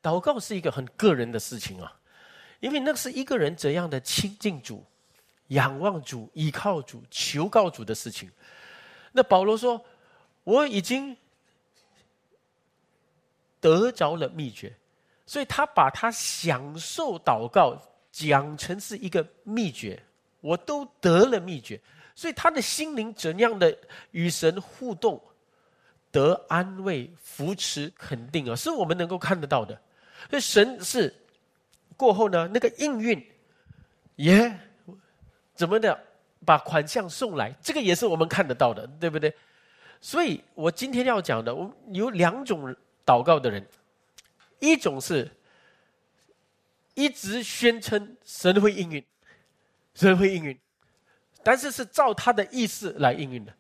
[0.03, 1.91] 祷告是一个很个人的事情啊，
[2.61, 4.85] 因为那是一个人怎样的亲近主、
[5.49, 8.31] 仰望主、依靠主、求告主的事情。
[9.13, 9.83] 那保罗说
[10.45, 11.17] ：“我已经
[13.61, 14.77] 得着了秘诀，
[15.27, 17.77] 所以他把他享受祷告
[18.11, 20.01] 讲成是一个秘诀，
[20.41, 21.81] 我都得了秘诀。”
[22.17, 23.77] 所以他的心灵怎样的
[24.13, 25.21] 与神互动，
[26.13, 29.77] 得安慰、扶持、肯定啊，是我们能够看得到的。
[30.31, 31.13] 所以神是
[31.97, 33.21] 过后呢，那个应运
[34.15, 34.57] 也
[35.57, 35.99] 怎么的
[36.45, 39.35] 把款项送来，这个也是我们看得到的，对不对？
[40.01, 42.73] 所以我今天要讲的，我有两种
[43.05, 43.67] 祷告的人，
[44.59, 45.31] 一种是
[46.95, 49.05] 一直宣称神会应允，
[49.95, 50.59] 神会应允，
[51.43, 53.53] 但是是照他的意思来应允的；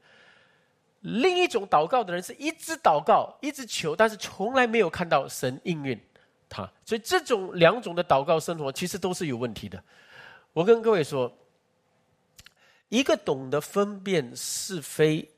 [1.00, 6.00] 另一种祷告的人是一直祷告，一直求，但是从来没有看到神应允
[6.48, 6.70] 他。
[6.84, 9.82] 所以这种两种的祷告生活其实都是有问题的。
[10.52, 11.30] 我跟各位说，
[12.88, 15.30] 一个懂得分辨是非。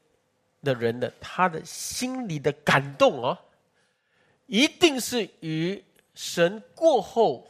[0.64, 3.38] 的人的他的心里的感动哦，
[4.47, 5.82] 一定是与
[6.14, 7.47] 神过后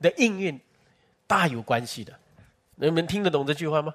[0.00, 0.60] 的应运
[1.26, 2.12] 大有关系的。
[2.74, 3.94] 你们听得懂这句话吗？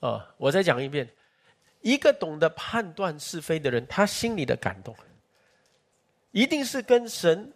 [0.00, 1.08] 啊，我再讲一遍：
[1.80, 4.96] 一个懂得判断是非的人，他心里的感动，
[6.30, 7.52] 一定是跟神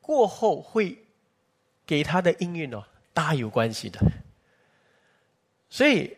[0.00, 1.04] 过后会
[1.86, 4.00] 给他的应运哦大有关系的。
[5.68, 6.16] 所以，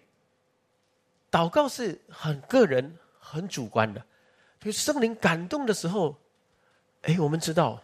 [1.31, 2.99] 祷告是很个人。
[3.25, 4.05] 很主观的，
[4.61, 6.15] 就圣灵感动的时候，
[7.03, 7.81] 哎，我们知道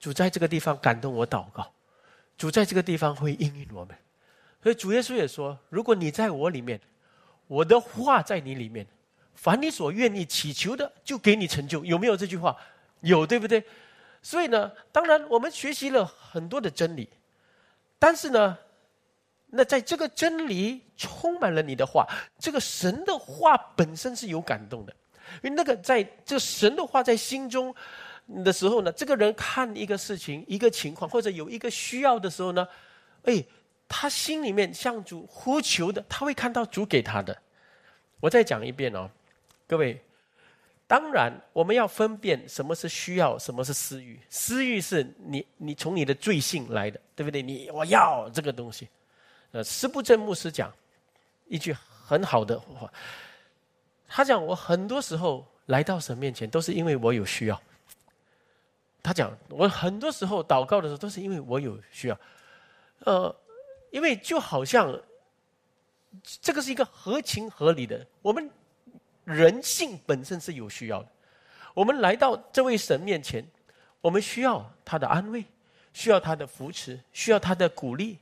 [0.00, 1.70] 主在这个地方感动我祷告，
[2.36, 3.96] 主在这个地方会应允我们。
[4.62, 6.80] 所以主耶稣也说：“如果你在我里面，
[7.46, 8.86] 我的话在你里面，
[9.34, 12.56] 凡你所愿意祈求的，就给你成就。”有没有这句话？
[13.00, 13.64] 有，对不对？
[14.22, 17.08] 所以呢，当然我们学习了很多的真理，
[17.98, 18.58] 但是呢。
[19.54, 22.08] 那在这个真理充满了你的话，
[22.38, 24.96] 这个神的话本身是有感动的，
[25.42, 27.74] 因为那个在这神的话在心中
[28.44, 32.66] 的时候呢，这个人看一个事情、一个情况或者有一个需要的时候呢，
[33.24, 33.44] 哎，
[33.88, 37.36] 他心里面向主呼求的，他会看到主给他的。
[38.20, 39.10] 我再讲一遍哦，
[39.66, 40.00] 各位，
[40.86, 44.18] 当然我们要分辨什么是需要，什么是私欲。
[44.28, 47.42] 私欲是你你从你的罪性来的，对不对？
[47.42, 48.88] 你我要这个东西。
[49.50, 50.72] 呃，施布正牧师讲
[51.48, 52.90] 一句很好的话，
[54.08, 57.60] 他讲我很多时候来到神面前都是因为我有需要。
[59.02, 62.18] 他讲我很多时候祷告的时候都是因为我有需要，
[63.00, 63.34] 呃，
[63.90, 65.00] 因为就好像
[66.40, 68.50] 这个是一个合情合理的，我们
[69.24, 71.08] 人性本身是有需要的。
[71.74, 73.46] 我们来到这位神面前，
[74.00, 75.44] 我们需要他的安慰，
[75.92, 78.18] 需要他的扶持，需要他的鼓励。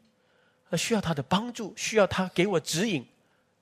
[0.76, 3.05] 需要他的帮助，需要他给我指引，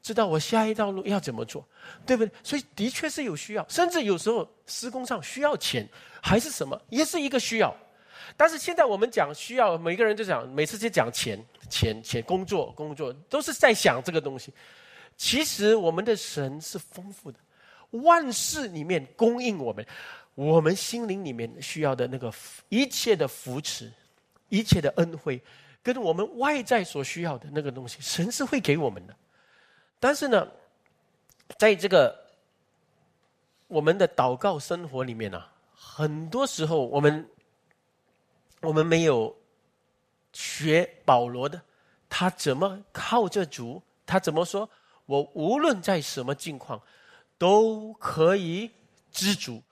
[0.09, 1.63] 知道我下一道路要怎么做，
[2.07, 2.33] 对不对？
[2.43, 5.87] 所以的确是有需要，甚至有时候施工上需要钱，
[6.23, 7.77] 还是什么，也是一个需要。
[8.35, 11.39] 但是现在我们讲需要，每个人就讲，每次就讲钱，
[11.69, 14.51] 钱，钱，工作，工作，都是在想这个东西。
[15.19, 17.39] 其实我们的神是丰富的，
[17.91, 19.87] 万事里面供应我们，
[20.35, 22.33] 我们心灵里面需要的那个
[22.71, 23.93] 一切的扶持，
[24.49, 25.39] 一切的恩惠。
[25.81, 29.15] 跟我们外在所需要的那个东西，神是会给我们的。
[30.01, 30.47] 但是呢，
[31.59, 32.27] 在这个
[33.67, 35.45] 我们的祷告生活里面呢，
[35.75, 37.29] 很多时候我们
[38.61, 39.37] 我们没有
[40.33, 41.61] 学保罗的，
[42.09, 43.83] 他怎么靠着主？
[44.07, 44.69] 他怎么说？
[45.07, 46.81] 我无论在什么境况，
[47.39, 48.71] 都可以
[49.11, 49.63] 知足。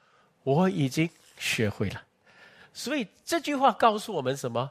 [0.42, 1.08] 我已经
[1.38, 2.02] 学会了。
[2.72, 4.70] 所以这句话告诉我们什么？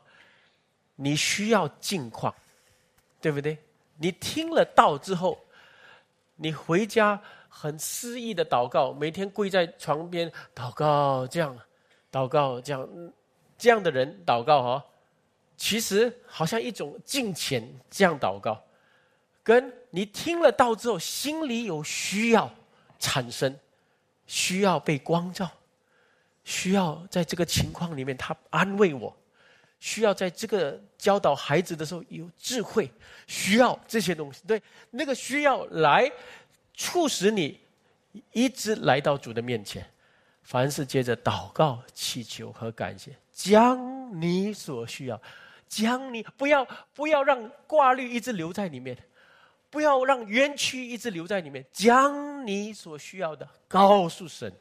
[0.95, 2.34] 你需要境况，
[3.20, 3.58] 对不对？
[3.97, 5.38] 你听了道之后，
[6.36, 11.57] 你回家很诗意的祷告，每天跪在床边祷告，这样
[12.11, 12.89] 祷告，这样
[13.57, 14.86] 这样的人祷告哈，
[15.55, 18.61] 其实好像一种敬虔这样祷告，
[19.43, 22.51] 跟你听了道之后，心里有需要
[22.99, 23.57] 产生，
[24.27, 25.49] 需要被光照，
[26.43, 29.15] 需要在这个情况里面他安慰我。
[29.86, 32.91] 需要在这个教导孩子的时候有智慧，
[33.27, 34.41] 需要这些东西。
[34.47, 34.59] 对，
[34.89, 36.11] 那个需要来
[36.73, 37.59] 促使你
[38.31, 39.88] 一直来到主的面前，
[40.41, 45.21] 凡是接着祷告、祈求和感谢，将你所需要，
[45.67, 48.97] 将你不要不要让挂虑一直留在里面，
[49.69, 54.51] 不要让冤屈一直留在里面，将你所需要的告诉神，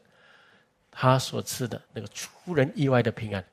[0.91, 3.43] 他所赐的那个出人意外的平安。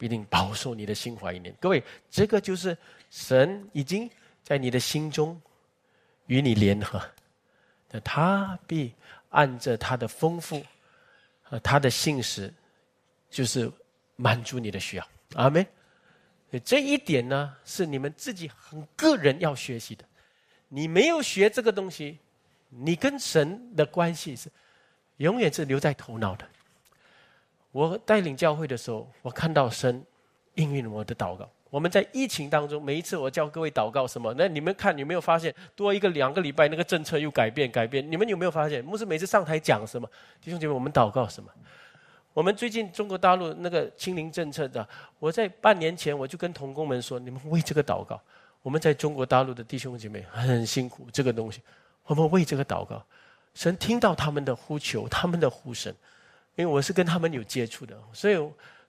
[0.00, 1.54] 必定保守你的心怀意念。
[1.60, 2.74] 各位，这个就是
[3.10, 4.10] 神已经
[4.42, 5.38] 在你的心中
[6.24, 6.98] 与你联合，
[7.90, 8.94] 那他必
[9.28, 10.64] 按着他的丰富
[11.42, 12.50] 和他的信实，
[13.28, 13.70] 就是
[14.16, 15.06] 满足你的需要。
[15.34, 15.66] 阿门。
[16.64, 20.04] 这一点呢，是你们自己很个人要学习的。
[20.68, 22.18] 你没有学这个东西，
[22.70, 24.50] 你跟神的关系是
[25.18, 26.48] 永远是留在头脑的。
[27.72, 30.04] 我带领教会的时候，我看到神
[30.54, 31.48] 应允我的祷告。
[31.70, 34.34] 我们在疫情当中，每一次我教各位祷告什么？
[34.36, 38.10] 那你们看有没有发现，多一个两个礼拜，那个政策又改变改变？
[38.10, 40.08] 你们有没有发现，牧师每次上台讲什么？
[40.40, 41.48] 弟兄姐妹，我们祷告什么？
[42.32, 44.86] 我们最近中国大陆那个清零政策的，
[45.18, 48.20] 我在半年前我就跟童工们说，你们为这个祷告。
[48.62, 51.62] 我们在中国大陆的弟兄姐妹很辛苦，这个东西，
[52.04, 53.02] 我们为这个祷告。
[53.54, 55.94] 神听到他们的呼求，他们的呼声，
[56.60, 58.36] 因为我是跟他们有接触的，所以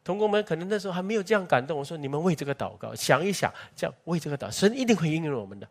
[0.04, 1.78] 同工们可能那时候还没有这样感动。
[1.78, 5.68] 我说你们为这个祷告，想一想，这样为这个祷，神一定会应允我们的。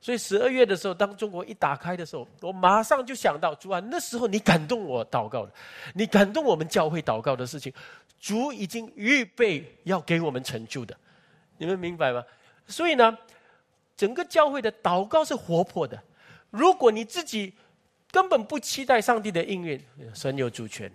[0.00, 5.52] 所以十二月的时候，当中国一打开的时候，我马上就想到主啊，那时候你感动我祷告的，
[5.94, 7.72] 你感动我们教会祷告的事情，
[8.18, 10.96] 主已经预备要给我们成就的，
[11.58, 12.24] 你们明白吗？
[12.66, 13.18] 所以呢，
[13.96, 16.02] 整个教会的祷告是活泼的。
[16.50, 17.52] 如果你自己，
[18.10, 19.80] 根本不期待上帝的应允，
[20.14, 20.90] 神有主权，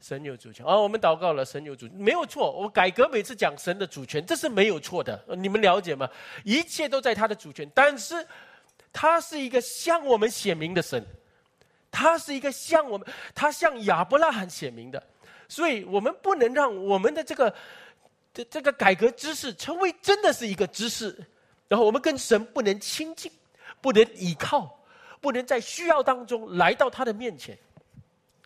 [0.00, 0.64] 神有主权。
[0.64, 2.50] 哦，我们祷告了，神有主，没有错。
[2.52, 5.22] 我改革每次讲神的主权，这是没有错的。
[5.36, 6.08] 你们了解吗？
[6.44, 8.26] 一切都在他的主权，但是
[8.92, 11.04] 他是一个向我们显明的神，
[11.90, 15.02] 他是一个向我们，他向亚伯拉罕显明的，
[15.48, 17.54] 所以我们不能让我们的这个
[18.32, 21.16] 这这个改革知识成为真的是一个知识，
[21.66, 23.30] 然后我们跟神不能亲近，
[23.80, 24.76] 不能依靠。
[25.20, 27.58] 不能在需要当中来到他的面前。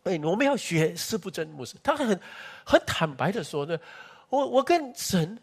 [0.04, 2.18] 哎，我们要学师不真牧师，他很
[2.64, 3.78] 很坦白的说呢，
[4.28, 5.38] 我我跟神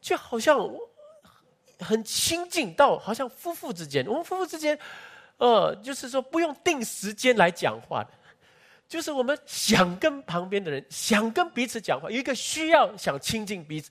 [0.00, 0.58] 就好像
[1.78, 4.06] 很亲近，到好像夫妇之间。
[4.06, 4.78] 我们夫妇之间，
[5.38, 8.10] 呃，就是说不用定时间来讲话的，
[8.86, 13.90] 就是我们想跟旁边的人，想跟彼此讲话，有一个需要想亲近彼此，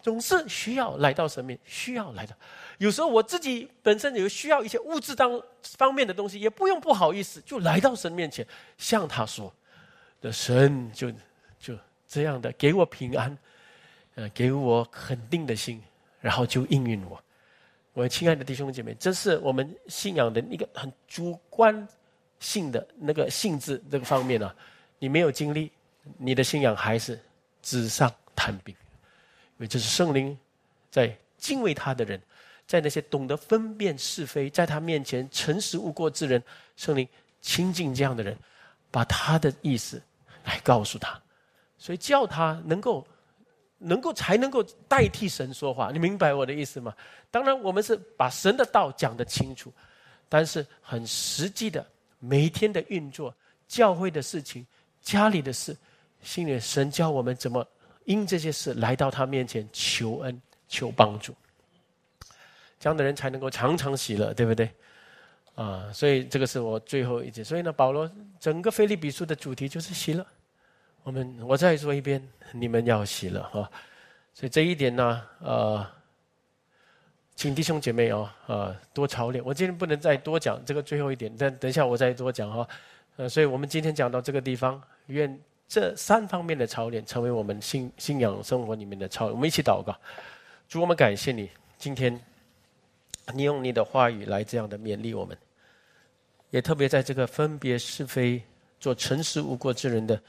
[0.00, 2.34] 总是需要来到神面，需要来到。
[2.78, 8.46] 有时候我自己本身有需要一些物质当方面的东西，也不用不好意思，就来到神面前
[8.76, 9.52] 向他说，
[10.20, 11.10] 的神就
[11.58, 11.74] 就
[12.06, 13.36] 这样的给我平安，
[14.14, 15.82] 呃，给我肯定的心，
[16.20, 17.22] 然后就应允我。
[17.94, 21.88] 我亲爱的弟兄姐妹，这是我们信仰的一个很主观
[22.38, 24.54] 性的那个性质这个方面呢。
[24.98, 25.70] 你没有经历，
[26.18, 27.18] 你的信仰还是
[27.62, 30.38] 纸上谈兵，因为这是圣灵
[30.90, 32.20] 在敬畏他的人。
[32.66, 36.42] 在那些懂得分辨是非，在他面前诚实无过之人，
[36.76, 37.06] 圣灵
[37.40, 38.36] 亲近这样的人，
[38.90, 40.02] 把他的意思
[40.44, 41.20] 来告诉他，
[41.78, 43.06] 所以叫他能够，
[43.78, 45.90] 能够才能够代替神说话。
[45.92, 46.92] 你明白我的意思吗？
[47.30, 49.72] 当然，我们是把神的道讲得清楚，
[50.28, 51.86] 但是很实际的
[52.18, 53.32] 每天的运作，
[53.68, 54.66] 教会的事情、
[55.02, 55.76] 家里的事，
[56.22, 57.64] 心里神教我们怎么
[58.06, 61.32] 因这些事来到他面前求恩、求帮助。
[62.86, 64.70] 这样的人才能够常常喜乐，对不对？
[65.56, 67.42] 啊，所以这个是我最后一节。
[67.42, 68.08] 所以呢，保罗
[68.38, 70.24] 整个菲利比书的主题就是喜乐。
[71.02, 72.22] 我们我再说一遍，
[72.52, 73.68] 你们要喜乐哈。
[74.32, 75.84] 所以这一点呢，呃，
[77.34, 79.44] 请弟兄姐妹哦，呃，多操练。
[79.44, 82.68] 我今天不能再多讲这个最后一点，但等一下我再多讲哈。
[83.16, 89.26] 呃，所以我们今天讲到这个地方，愿这三方面的操练成为我们信信仰生活里面的操。
[89.26, 89.92] 我们一起祷告，
[90.68, 92.16] 主，我们感谢你今天。
[93.34, 95.36] 你用你的话语来这样的勉励我们，
[96.50, 98.40] 也特别在这个分别是非、
[98.78, 100.20] 做诚实无过之人的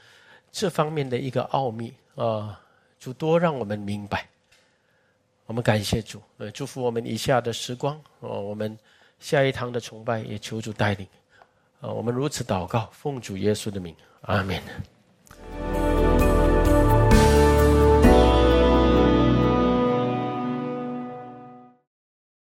[0.50, 2.60] 这方面的一个奥秘啊，
[2.98, 4.28] 主多让我们明白。
[5.46, 8.78] 我们感谢主，呃，祝福我们以下的时光哦，我们
[9.18, 11.06] 下一堂的崇拜也求主带领，
[11.80, 14.60] 啊，我们如此祷告，奉主耶稣的名，阿门。